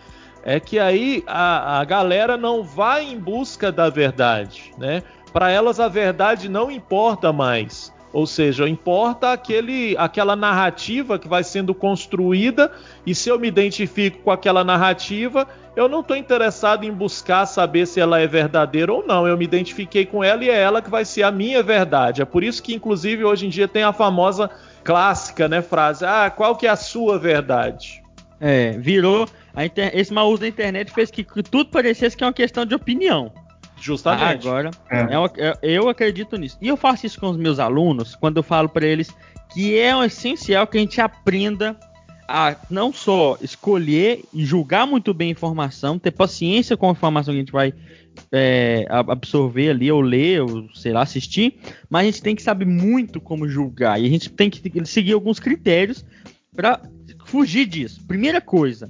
[0.43, 5.03] é que aí a, a galera não vai em busca da verdade, né?
[5.31, 7.93] Para elas a verdade não importa mais.
[8.11, 12.71] Ou seja, importa aquele, aquela narrativa que vai sendo construída,
[13.05, 17.85] e se eu me identifico com aquela narrativa, eu não estou interessado em buscar saber
[17.85, 19.27] se ela é verdadeira ou não.
[19.27, 22.21] Eu me identifiquei com ela e é ela que vai ser a minha verdade.
[22.21, 24.49] É por isso que, inclusive, hoje em dia tem a famosa
[24.83, 28.01] clássica né, frase: Ah, qual que é a sua verdade?
[28.39, 29.27] É, virou
[29.57, 29.91] Inter...
[29.93, 33.31] Esse mau uso da internet fez que tudo parecesse que é uma questão de opinião.
[33.81, 34.47] Justamente.
[34.47, 35.13] Ah, agora, é.
[35.13, 36.57] É uma, é, eu acredito nisso.
[36.61, 39.09] E eu faço isso com os meus alunos quando eu falo para eles
[39.53, 41.77] que é essencial que a gente aprenda
[42.27, 47.33] a não só escolher e julgar muito bem a informação, ter paciência com a informação
[47.33, 47.73] que a gente vai
[48.31, 51.57] é, absorver ali, ou ler, ou sei lá, assistir,
[51.89, 53.99] mas a gente tem que saber muito como julgar.
[53.99, 56.05] E a gente tem que seguir alguns critérios
[56.55, 56.79] para
[57.29, 58.01] fugir disso.
[58.07, 58.89] Primeira coisa,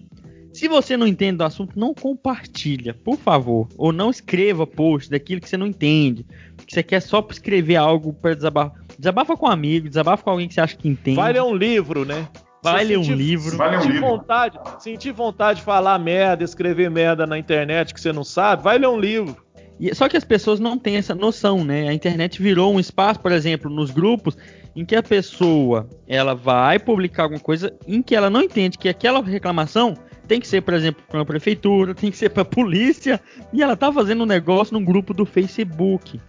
[0.53, 3.67] se você não entende do assunto, não compartilha, por favor.
[3.77, 6.25] Ou não escreva post daquilo que você não entende.
[6.65, 8.79] Que você quer só escrever algo para desabafar.
[8.97, 11.17] Desabafa com um amigo, desabafa com alguém que você acha que entende.
[11.17, 12.27] Vai ler um livro, né?
[12.63, 13.55] Vai ler um livro.
[13.57, 14.07] Vai ler um livro.
[14.07, 18.77] Vontade, sentir vontade de falar merda, escrever merda na internet que você não sabe, vai
[18.77, 19.37] ler um livro.
[19.79, 21.87] E, só que as pessoas não têm essa noção, né?
[21.87, 24.35] A internet virou um espaço, por exemplo, nos grupos,
[24.79, 28.87] em que a pessoa ela vai publicar alguma coisa em que ela não entende que
[28.87, 29.93] aquela reclamação
[30.25, 33.19] tem que ser, por exemplo, para a prefeitura, tem que ser para a polícia,
[33.51, 36.21] e ela tá fazendo um negócio num grupo do Facebook.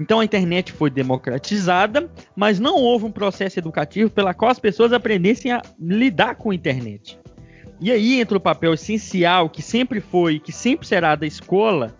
[0.00, 4.94] Então a internet foi democratizada, mas não houve um processo educativo pela qual as pessoas
[4.94, 7.18] aprendessem a lidar com a internet.
[7.78, 11.94] E aí entra o papel essencial que sempre foi, que sempre será da escola,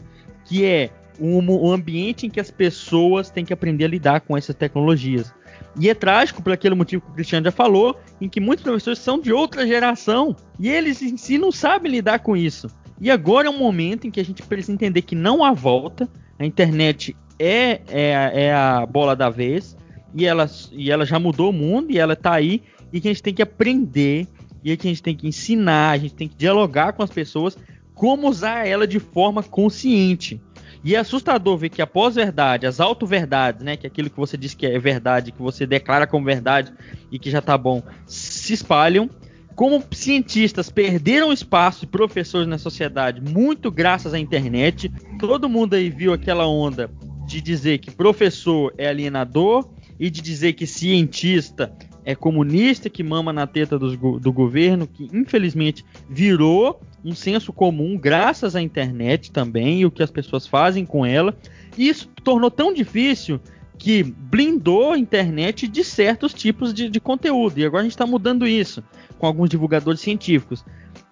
[0.47, 0.89] que é
[1.21, 5.37] um, um ambiente em que as pessoas têm que aprender a lidar com essas tecnologias.
[5.79, 8.99] E é trágico por aquele motivo que o Cristiano já falou, em que muitos professores
[8.99, 12.69] são de outra geração e eles em si não sabem lidar com isso.
[13.01, 16.09] E agora é um momento em que a gente precisa entender que não há volta,
[16.39, 19.77] a internet é, é, é a bola da vez,
[20.15, 22.63] e ela, e ela já mudou o mundo, e ela está aí,
[22.93, 24.27] e que a gente tem que aprender,
[24.65, 27.57] e que a gente tem que ensinar, a gente tem que dialogar com as pessoas,
[27.95, 30.41] como usar ela de forma consciente.
[30.85, 34.37] E é assustador ver que a pós-verdade, as auto-verdades, né, que é aquilo que você
[34.37, 36.73] diz que é verdade, que você declara como verdade
[37.11, 39.11] e que já tá bom, se espalham.
[39.55, 44.89] Como cientistas perderam espaço de professores na sociedade, muito graças à internet.
[45.19, 46.89] Todo mundo aí viu aquela onda
[47.27, 49.69] de dizer que professor é alienador
[49.99, 51.73] e de dizer que cientista
[52.05, 58.57] é comunista, que mama na teta do governo, que infelizmente virou um senso comum graças
[58.57, 61.37] à internet também e o que as pessoas fazem com ela.
[61.77, 63.41] E isso tornou tão difícil
[63.79, 67.59] que blindou a internet de certos tipos de, de conteúdo.
[67.59, 68.83] E agora a gente está mudando isso
[69.19, 70.65] com alguns divulgadores científicos,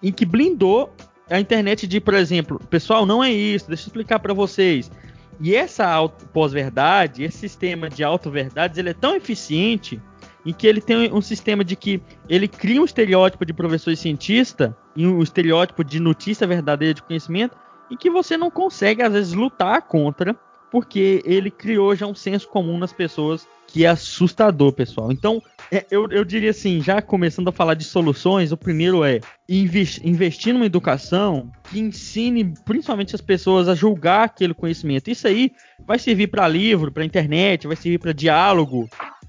[0.03, 0.93] em que blindou
[1.29, 4.91] a internet de, por exemplo, pessoal, não é isso, deixa eu explicar para vocês.
[5.39, 10.01] E essa pós-verdade, esse sistema de auto-verdades, ele é tão eficiente
[10.47, 13.97] em que ele tem um sistema de que ele cria um estereótipo de professor e
[13.97, 17.57] cientista e um estereótipo de notícia verdadeira de conhecimento
[17.91, 20.33] e que você não consegue às vezes lutar contra
[20.71, 25.11] porque ele criou já um senso comum nas pessoas que é assustador, pessoal.
[25.11, 29.19] Então, é, eu, eu diria assim, já começando a falar de soluções, o primeiro é
[29.49, 35.09] investir numa educação que ensine principalmente as pessoas a julgar aquele conhecimento.
[35.09, 35.51] Isso aí
[35.85, 38.87] vai servir para livro, para internet, vai servir para diálogo,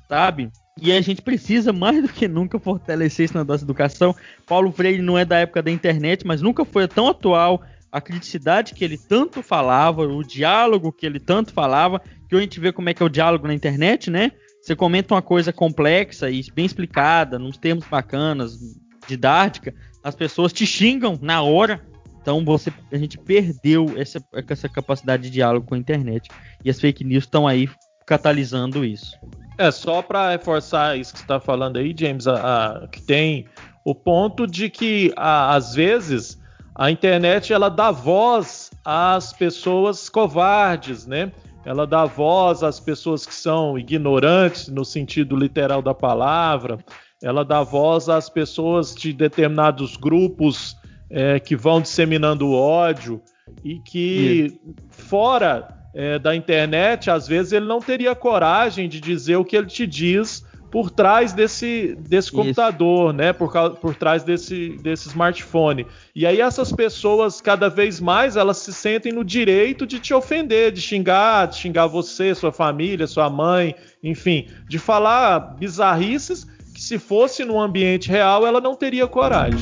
[0.09, 0.49] sabe?
[0.81, 4.15] E a gente precisa mais do que nunca fortalecer isso na nossa educação.
[4.47, 8.75] Paulo Freire não é da época da internet, mas nunca foi tão atual a criticidade
[8.75, 12.89] que ele tanto falava, o diálogo que ele tanto falava, que a gente vê como
[12.89, 14.31] é que é o diálogo na internet, né?
[14.63, 18.59] Você comenta uma coisa complexa e bem explicada, nos termos bacanas,
[19.07, 19.75] didática,
[20.05, 21.83] as pessoas te xingam na hora.
[22.21, 26.29] Então você, a gente perdeu essa, essa capacidade de diálogo com a internet.
[26.63, 27.69] E as fake news estão aí
[28.07, 29.17] catalisando isso.
[29.59, 33.47] É, só para reforçar isso que você está falando aí, James, a, a, que tem
[33.85, 36.41] o ponto de que, a, às vezes,
[36.77, 41.33] a internet ela dá voz às pessoas covardes, né?
[41.65, 46.79] Ela dá voz às pessoas que são ignorantes no sentido literal da palavra.
[47.21, 50.77] Ela dá voz às pessoas de determinados grupos
[51.11, 53.21] é, que vão disseminando ódio
[53.65, 59.45] e que fora é, da internet, às vezes ele não teria coragem de dizer o
[59.45, 63.33] que ele te diz por trás desse, desse computador, né?
[63.33, 65.85] Por, por trás desse, desse smartphone.
[66.15, 70.71] E aí essas pessoas, cada vez mais, elas se sentem no direito de te ofender,
[70.71, 76.97] de xingar, de xingar você, sua família, sua mãe, enfim, de falar bizarrices que se
[76.97, 79.59] fosse num ambiente real ela não teria coragem.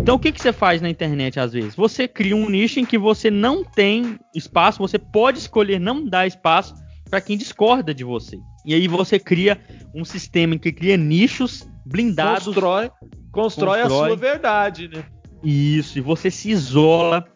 [0.00, 1.74] Então o que, que você faz na internet às vezes?
[1.74, 6.26] Você cria um nicho em que você não tem espaço, você pode escolher não dar
[6.26, 6.74] espaço
[7.10, 8.38] para quem discorda de você.
[8.64, 9.60] E aí você cria
[9.94, 12.46] um sistema em que cria nichos blindados.
[12.46, 12.90] Constrói,
[13.30, 15.04] constrói, constrói a sua verdade, né?
[15.44, 17.26] Isso, e você se isola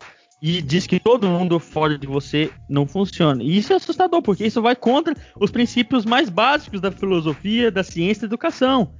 [0.40, 3.42] e diz que todo mundo fora de você não funciona.
[3.42, 7.82] E isso é assustador, porque isso vai contra os princípios mais básicos da filosofia, da
[7.82, 8.94] ciência e da educação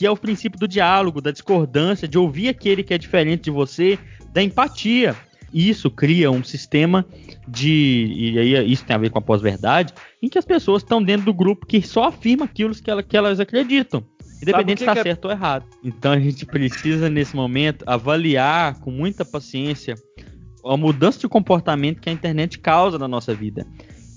[0.00, 3.50] que é o princípio do diálogo, da discordância, de ouvir aquele que é diferente de
[3.50, 3.98] você,
[4.32, 5.14] da empatia.
[5.52, 7.04] E isso cria um sistema
[7.46, 8.10] de.
[8.16, 9.92] E aí isso tem a ver com a pós-verdade,
[10.22, 13.14] em que as pessoas estão dentro do grupo que só afirma aquilo que, ela, que
[13.14, 14.02] elas acreditam.
[14.40, 15.02] Independente se está é...
[15.02, 15.66] certo ou errado.
[15.84, 19.96] Então a gente precisa, nesse momento, avaliar com muita paciência
[20.64, 23.66] a mudança de comportamento que a internet causa na nossa vida.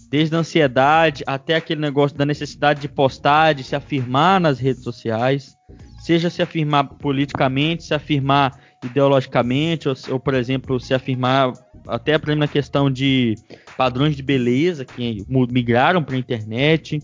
[0.09, 4.81] Desde a ansiedade até aquele negócio da necessidade de postar, de se afirmar nas redes
[4.81, 5.61] sociais
[6.03, 11.53] seja se afirmar politicamente, se afirmar ideologicamente, ou, ou por exemplo, se afirmar
[11.87, 13.35] até por exemplo, na questão de
[13.77, 16.99] padrões de beleza que migraram para a internet,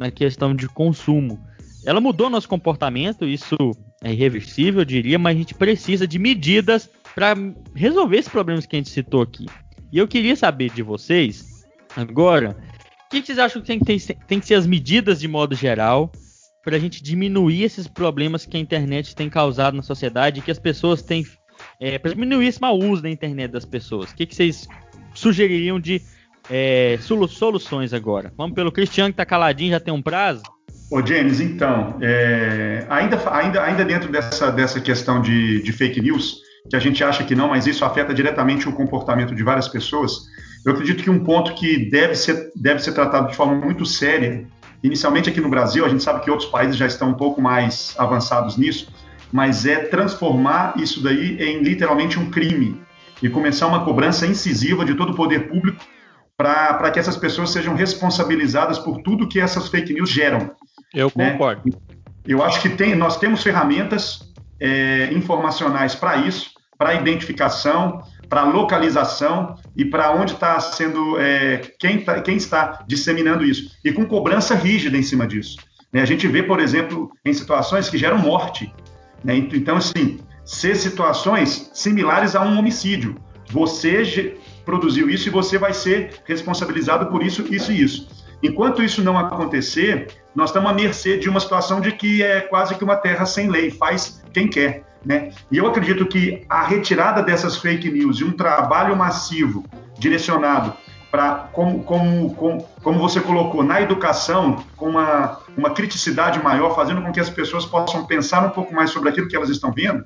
[0.00, 1.38] na questão de consumo.
[1.86, 3.56] Ela mudou nosso comportamento, isso
[4.02, 7.34] é irreversível, eu diria, mas a gente precisa de medidas para
[7.72, 9.46] resolver esses problemas que a gente citou aqui.
[9.92, 11.64] E eu queria saber de vocês,
[11.96, 12.56] agora,
[13.06, 15.54] o que, que vocês acham que tem, tem, tem que ser as medidas de modo
[15.54, 16.10] geral
[16.62, 20.58] para a gente diminuir esses problemas que a internet tem causado na sociedade que as
[20.58, 21.24] pessoas têm.
[21.78, 24.10] É, para diminuir esse mau uso da internet das pessoas.
[24.10, 24.66] O que, que vocês
[25.14, 26.00] sugeririam de
[26.48, 28.32] é, soluções agora?
[28.36, 30.42] Vamos pelo Cristiano que está caladinho, já tem um prazo?
[30.90, 36.40] Ô, James, então, é, ainda, ainda, ainda dentro dessa, dessa questão de, de fake news,
[36.68, 40.24] que a gente acha que não, mas isso afeta diretamente o comportamento de várias pessoas,
[40.64, 44.46] eu acredito que um ponto que deve ser, deve ser tratado de forma muito séria
[44.82, 47.94] Inicialmente aqui no Brasil, a gente sabe que outros países já estão um pouco mais
[47.98, 48.92] avançados nisso,
[49.30, 52.80] mas é transformar isso daí em literalmente um crime
[53.22, 55.84] e começar uma cobrança incisiva de todo o poder público
[56.36, 60.50] para que essas pessoas sejam responsabilizadas por tudo que essas fake news geram.
[60.94, 61.32] Eu né?
[61.32, 61.62] concordo.
[62.26, 69.56] Eu acho que tem, nós temos ferramentas é, informacionais para isso, para identificação, para localização
[69.76, 74.54] e para onde está sendo é, quem, tá, quem está disseminando isso e com cobrança
[74.54, 75.58] rígida em cima disso.
[75.92, 76.00] Né?
[76.00, 78.72] A gente vê, por exemplo, em situações que geram morte.
[79.24, 79.36] Né?
[79.36, 83.16] Então, assim, ser situações similares a um homicídio.
[83.50, 88.08] Você produziu isso e você vai ser responsabilizado por isso, isso e isso.
[88.42, 92.74] Enquanto isso não acontecer, nós estamos à mercê de uma situação de que é quase
[92.74, 94.84] que uma terra sem lei, faz quem quer.
[95.04, 95.30] Né?
[95.50, 99.64] E eu acredito que a retirada dessas fake news e um trabalho massivo
[99.98, 100.74] direcionado
[101.10, 107.02] para, como, como, como, como você colocou, na educação, com uma, uma criticidade maior, fazendo
[107.02, 110.04] com que as pessoas possam pensar um pouco mais sobre aquilo que elas estão vendo,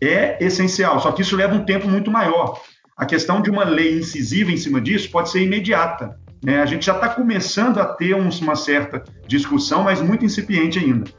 [0.00, 0.98] é essencial.
[1.00, 2.60] Só que isso leva um tempo muito maior.
[2.96, 6.18] A questão de uma lei incisiva em cima disso pode ser imediata.
[6.42, 6.60] Né?
[6.60, 11.10] A gente já está começando a ter uns, uma certa discussão, mas muito incipiente ainda.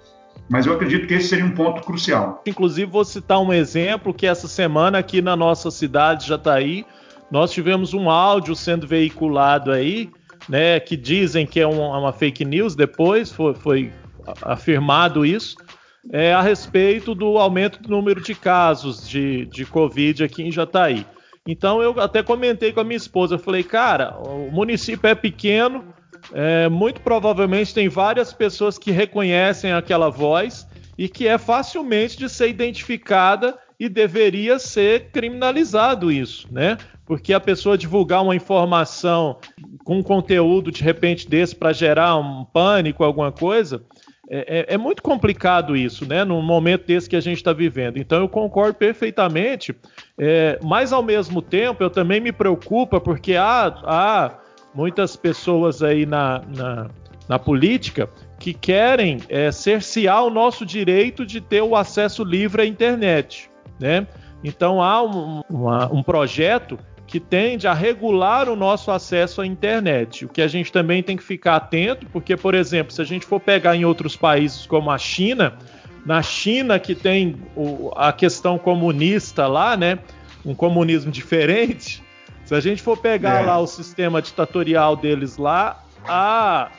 [0.49, 2.41] Mas eu acredito que esse seria um ponto crucial.
[2.45, 6.86] Inclusive, vou citar um exemplo que essa semana aqui na nossa cidade, Jataí,
[7.32, 10.09] nós tivemos um áudio sendo veiculado aí,
[10.47, 13.93] né, que dizem que é uma, uma fake news, depois foi, foi
[14.41, 15.55] afirmado isso,
[16.11, 21.05] é, a respeito do aumento do número de casos de, de Covid aqui em Jataí.
[21.48, 25.94] Então eu até comentei com a minha esposa, eu falei, cara, o município é pequeno,
[26.32, 30.66] é, muito provavelmente tem várias pessoas que reconhecem aquela voz
[30.98, 36.78] e que é facilmente de ser identificada e deveria ser criminalizado isso, né?
[37.06, 39.38] Porque a pessoa divulgar uma informação
[39.84, 43.84] com conteúdo de repente desse para gerar um pânico, alguma coisa,
[44.30, 46.24] é, é, é, muito complicado isso, né?
[46.24, 47.97] Num momento desse que a gente está vivendo.
[47.97, 49.76] Então eu concordo perfeitamente,
[50.17, 54.32] é, mas ao mesmo tempo eu também me preocupa porque há, há
[54.74, 56.89] muitas pessoas aí na, na,
[57.28, 58.09] na política
[58.39, 63.49] que querem é, cercear o nosso direito de ter o acesso livre à internet,
[63.80, 64.07] né?
[64.43, 66.78] Então há um, uma, um projeto
[67.14, 70.26] que tende a regular o nosso acesso à internet.
[70.26, 73.24] O que a gente também tem que ficar atento, porque, por exemplo, se a gente
[73.24, 75.53] for pegar em outros países como a China,
[76.03, 77.36] na China que tem
[77.95, 79.99] a questão comunista lá, né,
[80.43, 82.01] um comunismo diferente,
[82.45, 83.45] se a gente for pegar é.
[83.45, 86.72] lá o sistema ditatorial deles lá, a,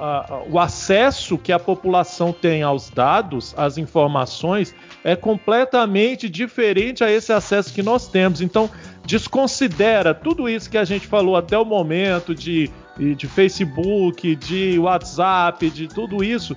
[0.00, 4.74] a, o acesso que a população tem aos dados, às informações,
[5.04, 8.40] é completamente diferente a esse acesso que nós temos.
[8.40, 8.68] Então,
[9.06, 15.70] desconsidera tudo isso que a gente falou até o momento de, de Facebook, de WhatsApp,
[15.70, 16.56] de tudo isso.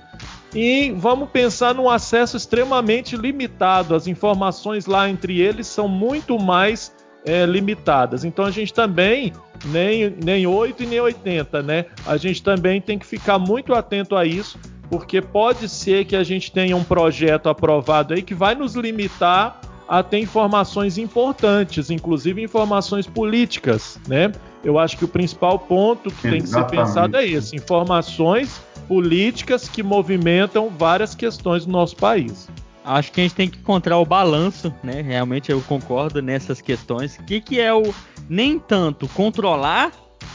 [0.54, 3.94] E vamos pensar num acesso extremamente limitado.
[3.94, 6.92] As informações lá entre eles são muito mais
[7.24, 8.24] é, limitadas.
[8.24, 9.32] Então a gente também,
[9.66, 11.86] nem, nem 8 e nem 80, né?
[12.04, 14.58] A gente também tem que ficar muito atento a isso,
[14.90, 19.60] porque pode ser que a gente tenha um projeto aprovado aí que vai nos limitar
[19.90, 24.30] a ter informações importantes, inclusive informações políticas, né?
[24.62, 26.30] Eu acho que o principal ponto que Exatamente.
[26.30, 32.48] tem que ser pensado é esse: informações políticas que movimentam várias questões do nosso país.
[32.84, 35.02] Acho que a gente tem que encontrar o balanço, né?
[35.02, 37.18] Realmente eu concordo nessas questões.
[37.18, 37.82] O que, que é o
[38.28, 39.90] nem tanto controlar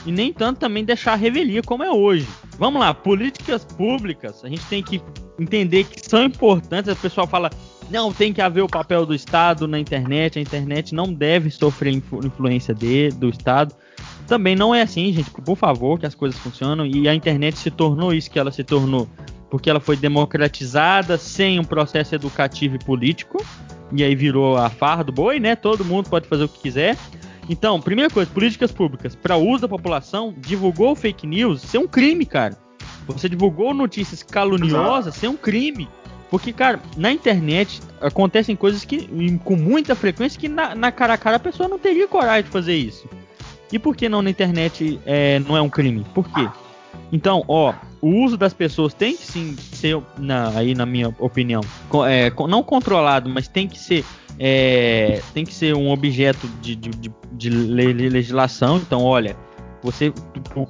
[0.06, 2.28] e nem tanto também deixar a revelia como é hoje.
[2.58, 5.02] Vamos lá, políticas públicas, a gente tem que
[5.40, 6.92] entender que são importantes.
[6.92, 7.50] O pessoal fala,
[7.90, 11.94] não, tem que haver o papel do Estado na internet, a internet não deve sofrer
[11.94, 13.76] influ influência de, do Estado.
[14.28, 17.70] Também não é assim, gente, por favor, que as coisas funcionam e a internet se
[17.70, 19.08] tornou isso que ela se tornou,
[19.52, 23.44] porque ela foi democratizada sem um processo educativo e político,
[23.92, 25.56] e aí virou a farra do boi, né?
[25.56, 26.98] Todo mundo pode fazer o que quiser.
[27.48, 31.88] Então, primeira coisa, políticas públicas para uso da população, divulgou fake news, isso é um
[31.88, 32.58] crime, cara.
[33.08, 35.88] Você divulgou notícias caluniosas, isso é um crime.
[36.36, 39.08] Porque, cara, na internet acontecem coisas que
[39.46, 42.50] com muita frequência que na, na, cara a cara a pessoa não teria coragem de
[42.50, 43.08] fazer isso.
[43.72, 46.06] E por que não na internet é, não é um crime?
[46.14, 46.50] Por quê?
[47.10, 51.62] Então, ó, o uso das pessoas tem que sim ser, na, aí na minha opinião,
[52.06, 54.04] é, não controlado, mas tem que ser,
[54.38, 58.76] é, tem que ser um objeto de, de, de, de legislação.
[58.76, 59.38] Então, olha,
[59.82, 60.12] você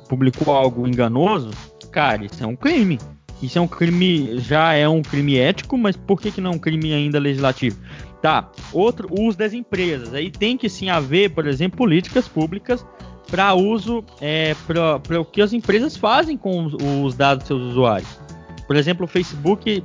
[0.07, 1.49] publicou algo enganoso,
[1.91, 2.99] cara, isso é um crime.
[3.41, 6.55] Isso é um crime, já é um crime ético, mas por que, que não é
[6.55, 7.77] um crime ainda legislativo?
[8.21, 10.13] Tá, outro, o uso das empresas.
[10.13, 12.85] Aí tem que sim haver, por exemplo, políticas públicas
[13.29, 17.61] para uso, é, para o que as empresas fazem com os, os dados dos seus
[17.71, 18.19] usuários.
[18.65, 19.83] Por exemplo, o Facebook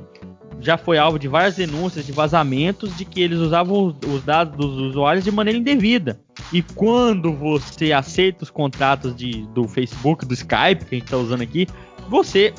[0.61, 4.77] já foi alvo de várias denúncias de vazamentos de que eles usavam os dados dos
[4.77, 6.19] usuários de maneira indevida.
[6.53, 11.17] E quando você aceita os contratos de, do Facebook, do Skype, que a gente está
[11.17, 11.67] usando aqui,
[12.09, 12.53] você,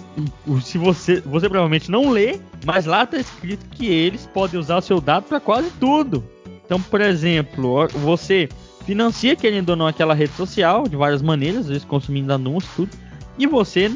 [0.63, 4.83] se você, você provavelmente não lê, mas lá está escrito que eles podem usar o
[4.83, 6.25] seu dado para quase tudo.
[6.65, 8.49] Então, por exemplo, você
[8.87, 12.91] financia querendo ou não aquela rede social de várias maneiras, às vezes consumindo anúncios, tudo,
[13.39, 13.91] e você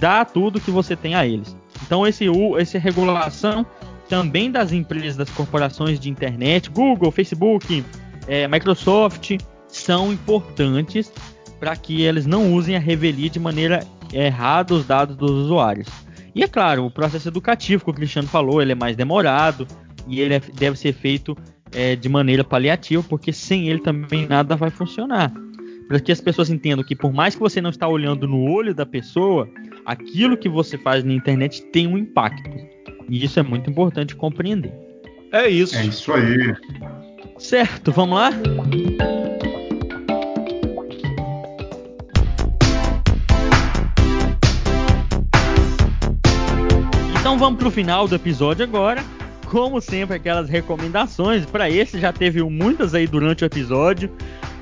[0.00, 1.56] dá tudo que você tem a eles.
[1.84, 2.26] Então esse
[2.58, 3.66] essa regulação
[4.08, 7.84] também das empresas, das corporações de internet, Google, Facebook,
[8.26, 9.38] é, Microsoft,
[9.68, 11.12] são importantes
[11.58, 15.88] para que eles não usem a revelia de maneira errada os dados dos usuários.
[16.34, 19.66] E é claro, o processo educativo que o Cristiano falou, ele é mais demorado
[20.06, 21.36] e ele é, deve ser feito
[21.72, 25.32] é, de maneira paliativa, porque sem ele também nada vai funcionar.
[25.88, 28.74] Para que as pessoas entendam que por mais que você não está olhando no olho
[28.74, 29.48] da pessoa,
[29.84, 32.50] aquilo que você faz na internet tem um impacto.
[33.08, 34.72] E isso é muito importante compreender.
[35.32, 35.76] É isso.
[35.76, 36.54] É isso aí.
[37.38, 38.30] Certo, vamos lá?
[47.32, 49.02] Então vamos para o final do episódio agora.
[49.46, 51.46] Como sempre, aquelas recomendações.
[51.46, 54.10] Para esse já teve muitas aí durante o episódio.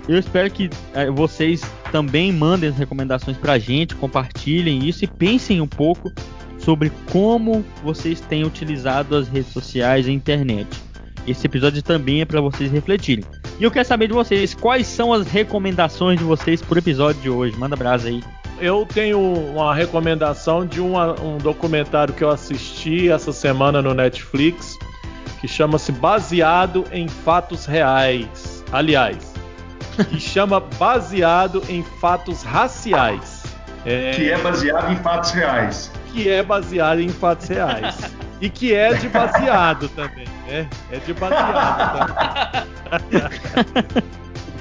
[0.09, 5.09] Eu espero que é, vocês também mandem as recomendações para a gente, compartilhem isso e
[5.09, 6.12] pensem um pouco
[6.60, 10.68] sobre como vocês têm utilizado as redes sociais e a internet.
[11.26, 13.24] Esse episódio também é para vocês refletirem.
[13.59, 17.30] E eu quero saber de vocês, quais são as recomendações de vocês por episódio de
[17.30, 17.56] hoje?
[17.56, 18.22] Manda brasa aí.
[18.60, 24.78] Eu tenho uma recomendação de uma, um documentário que eu assisti essa semana no Netflix,
[25.40, 28.62] que chama-se Baseado em Fatos Reais.
[28.70, 29.32] Aliás,
[30.10, 33.40] que chama Baseado em Fatos Raciais.
[33.86, 34.10] É...
[34.10, 35.90] Que é baseado em fatos reais.
[36.12, 37.96] Que é baseado em fatos reais.
[38.42, 40.68] e que é de baseado também, né?
[40.90, 42.10] É de baseado
[42.90, 43.22] também.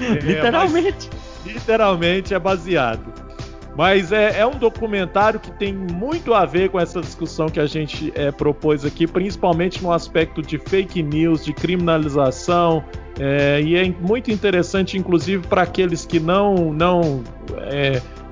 [0.00, 1.10] é, literalmente.
[1.44, 3.29] Mas, literalmente é baseado.
[3.76, 7.66] Mas é, é, um documentário que tem muito a ver com essa discussão que a
[7.66, 12.84] gente é, propôs aqui, principalmente no aspecto de fake news, de criminalização,
[13.18, 17.22] é, e é muito interessante, inclusive, para aqueles que não, não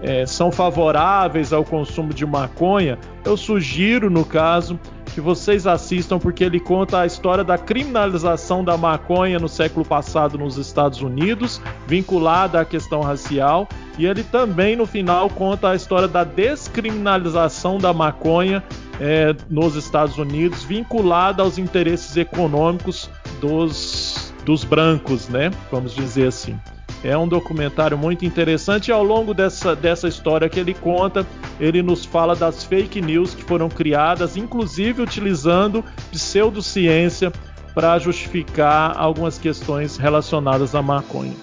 [0.02, 2.98] é, são favoráveis ao consumo de maconha.
[3.24, 4.78] Eu sugiro, no caso,
[5.14, 10.38] que vocês assistam, porque ele conta a história da criminalização da maconha no século passado
[10.38, 13.68] nos Estados Unidos, vinculada à questão racial.
[13.98, 18.62] E ele também, no final, conta a história da descriminalização da maconha
[19.00, 23.10] é, nos Estados Unidos, vinculada aos interesses econômicos
[23.40, 25.50] dos dos brancos, né?
[25.70, 26.58] Vamos dizer assim.
[27.04, 31.24] É um documentário muito interessante e ao longo dessa, dessa história que ele conta,
[31.60, 37.32] ele nos fala das fake news que foram criadas, inclusive utilizando pseudociência
[37.72, 41.34] para justificar algumas questões relacionadas à maconha.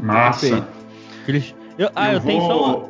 [0.00, 0.66] Massa.
[1.78, 2.50] Eu, ah, eu, eu tenho vou...
[2.50, 2.88] só uma...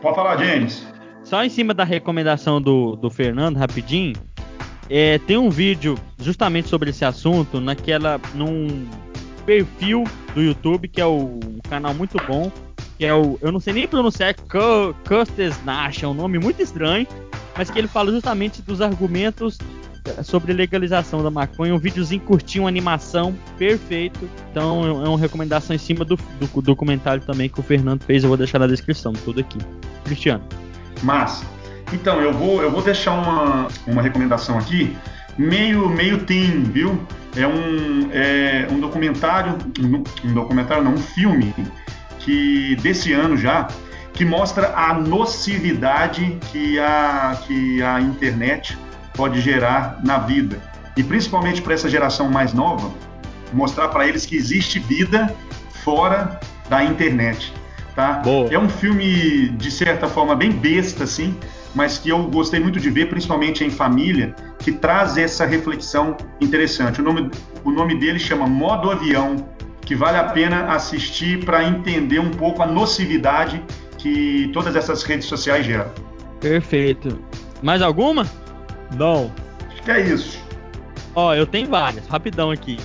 [0.00, 0.86] Pode falar, James.
[1.24, 4.14] Só em cima da recomendação do, do Fernando, rapidinho.
[4.88, 8.86] É, tem um vídeo justamente sobre esse assunto naquela num
[9.44, 10.04] perfil
[10.34, 12.50] do YouTube que é o um canal muito bom,
[12.98, 17.06] que é o eu não sei nem pronunciar Custis Nash, é um nome muito estranho,
[17.56, 19.58] mas que ele fala justamente dos argumentos
[20.04, 24.28] é, sobre legalização da maconha, um videozinho curtinho, uma animação perfeito.
[24.50, 28.28] Então é uma recomendação em cima do, do documentário também que o Fernando fez, eu
[28.28, 29.58] vou deixar na descrição tudo aqui.
[30.04, 30.44] Cristiano.
[31.02, 31.44] Massa.
[31.92, 34.96] Então, eu vou, eu vou deixar uma, uma recomendação aqui,
[35.36, 37.00] meio, meio teen, viu?
[37.36, 39.56] É um, é um documentário,
[40.24, 41.54] um documentário não, um filme
[42.18, 43.68] que desse ano já,
[44.12, 48.78] que mostra a nocividade que a, que a internet
[49.14, 50.60] pode gerar na vida.
[50.96, 52.92] E principalmente para essa geração mais nova,
[53.52, 55.34] mostrar para eles que existe vida
[55.82, 56.38] fora
[56.68, 57.52] da internet.
[57.94, 58.14] Tá?
[58.14, 58.52] Boa.
[58.52, 61.36] É um filme, de certa forma, bem besta, assim,
[61.74, 67.00] mas que eu gostei muito de ver, principalmente em família, que traz essa reflexão interessante.
[67.00, 67.30] O nome,
[67.64, 69.48] o nome dele chama Modo Avião,
[69.80, 73.62] que vale a pena assistir para entender um pouco a nocividade
[73.98, 75.90] que todas essas redes sociais geram.
[76.40, 77.18] Perfeito.
[77.62, 78.26] Mais alguma?
[78.96, 79.32] Não.
[79.70, 80.38] Acho que é isso.
[81.14, 82.78] Ó, eu tenho várias, rapidão aqui.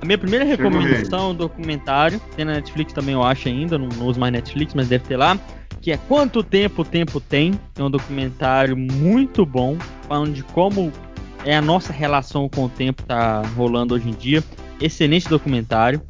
[0.00, 3.86] A minha primeira recomendação é um documentário, tem na Netflix também, eu acho ainda, não,
[3.88, 5.38] não uso mais Netflix, mas deve ter lá
[5.80, 7.58] que é Quanto Tempo o Tempo Tem.
[7.76, 9.76] É um documentário muito bom,
[10.06, 10.92] falando de como
[11.44, 14.44] é a nossa relação com o tempo tá rolando hoje em dia.
[14.80, 16.02] Excelente documentário.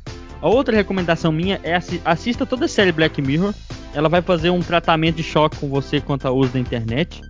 [0.43, 3.55] A outra recomendação minha é assista toda a série Black Mirror.
[3.95, 7.21] Ela vai fazer um tratamento de choque com você quanto ao uso da internet.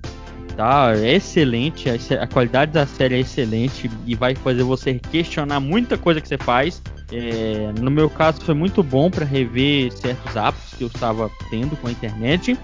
[0.56, 5.96] Tá, é excelente, a, qualidade da série é excelente e vai fazer você questionar muita
[5.96, 6.82] coisa que você faz.
[7.12, 11.76] É, no meu caso foi muito bom para rever certos hábitos que eu estava tendo
[11.76, 12.56] com a internet.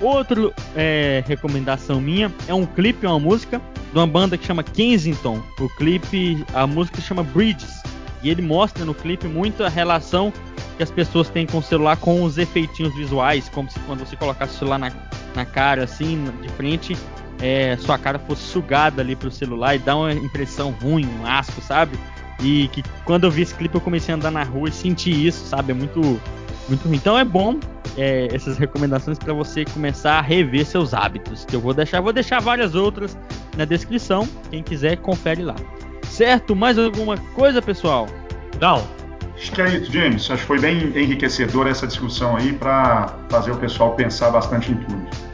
[0.00, 3.60] Outra é, recomendação minha é um clipe, uma música
[3.92, 5.42] de uma banda que chama Kensington.
[5.58, 7.82] O clipe, a música chama Bridges.
[8.22, 10.32] E ele mostra no clipe muito a relação
[10.76, 14.16] que as pessoas têm com o celular com os efeitinhos visuais, como se quando você
[14.16, 14.92] colocasse o celular na,
[15.34, 16.96] na cara, assim, de frente,
[17.40, 21.60] é, sua cara fosse sugada ali pro celular e dá uma impressão ruim, um asco,
[21.60, 21.98] sabe?
[22.42, 25.26] E que quando eu vi esse clipe eu comecei a andar na rua e senti
[25.26, 25.72] isso, sabe?
[25.72, 26.00] É muito,
[26.68, 26.96] muito ruim.
[26.96, 27.58] Então é bom
[27.96, 31.44] é, essas recomendações para você começar a rever seus hábitos.
[31.44, 33.16] Que eu vou deixar, vou deixar várias outras
[33.56, 34.28] na descrição.
[34.50, 35.56] Quem quiser confere lá.
[36.04, 36.56] Certo?
[36.56, 38.08] Mais alguma coisa, pessoal?
[38.60, 38.82] Não.
[39.36, 40.30] Acho que é isso, James.
[40.30, 44.76] Acho que foi bem enriquecedor essa discussão aí para fazer o pessoal pensar bastante em
[44.76, 45.29] tudo.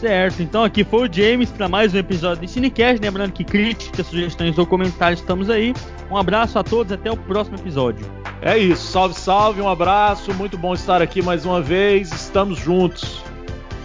[0.00, 3.00] Certo, então aqui foi o James para mais um episódio do Cinecast.
[3.00, 5.72] Lembrando que críticas, sugestões ou comentários estamos aí.
[6.10, 8.04] Um abraço a todos, até o próximo episódio.
[8.42, 13.22] É isso, salve, salve, um abraço, muito bom estar aqui mais uma vez, estamos juntos.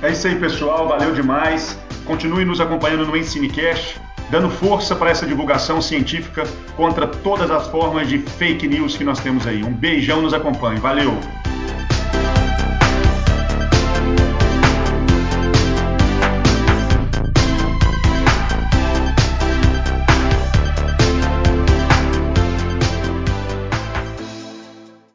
[0.02, 1.80] É isso aí, pessoal, valeu demais.
[2.06, 6.44] Continue nos acompanhando no Ensinecast, dando força para essa divulgação científica
[6.76, 9.64] contra todas as formas de fake news que nós temos aí.
[9.64, 11.18] Um beijão, nos acompanhe, valeu!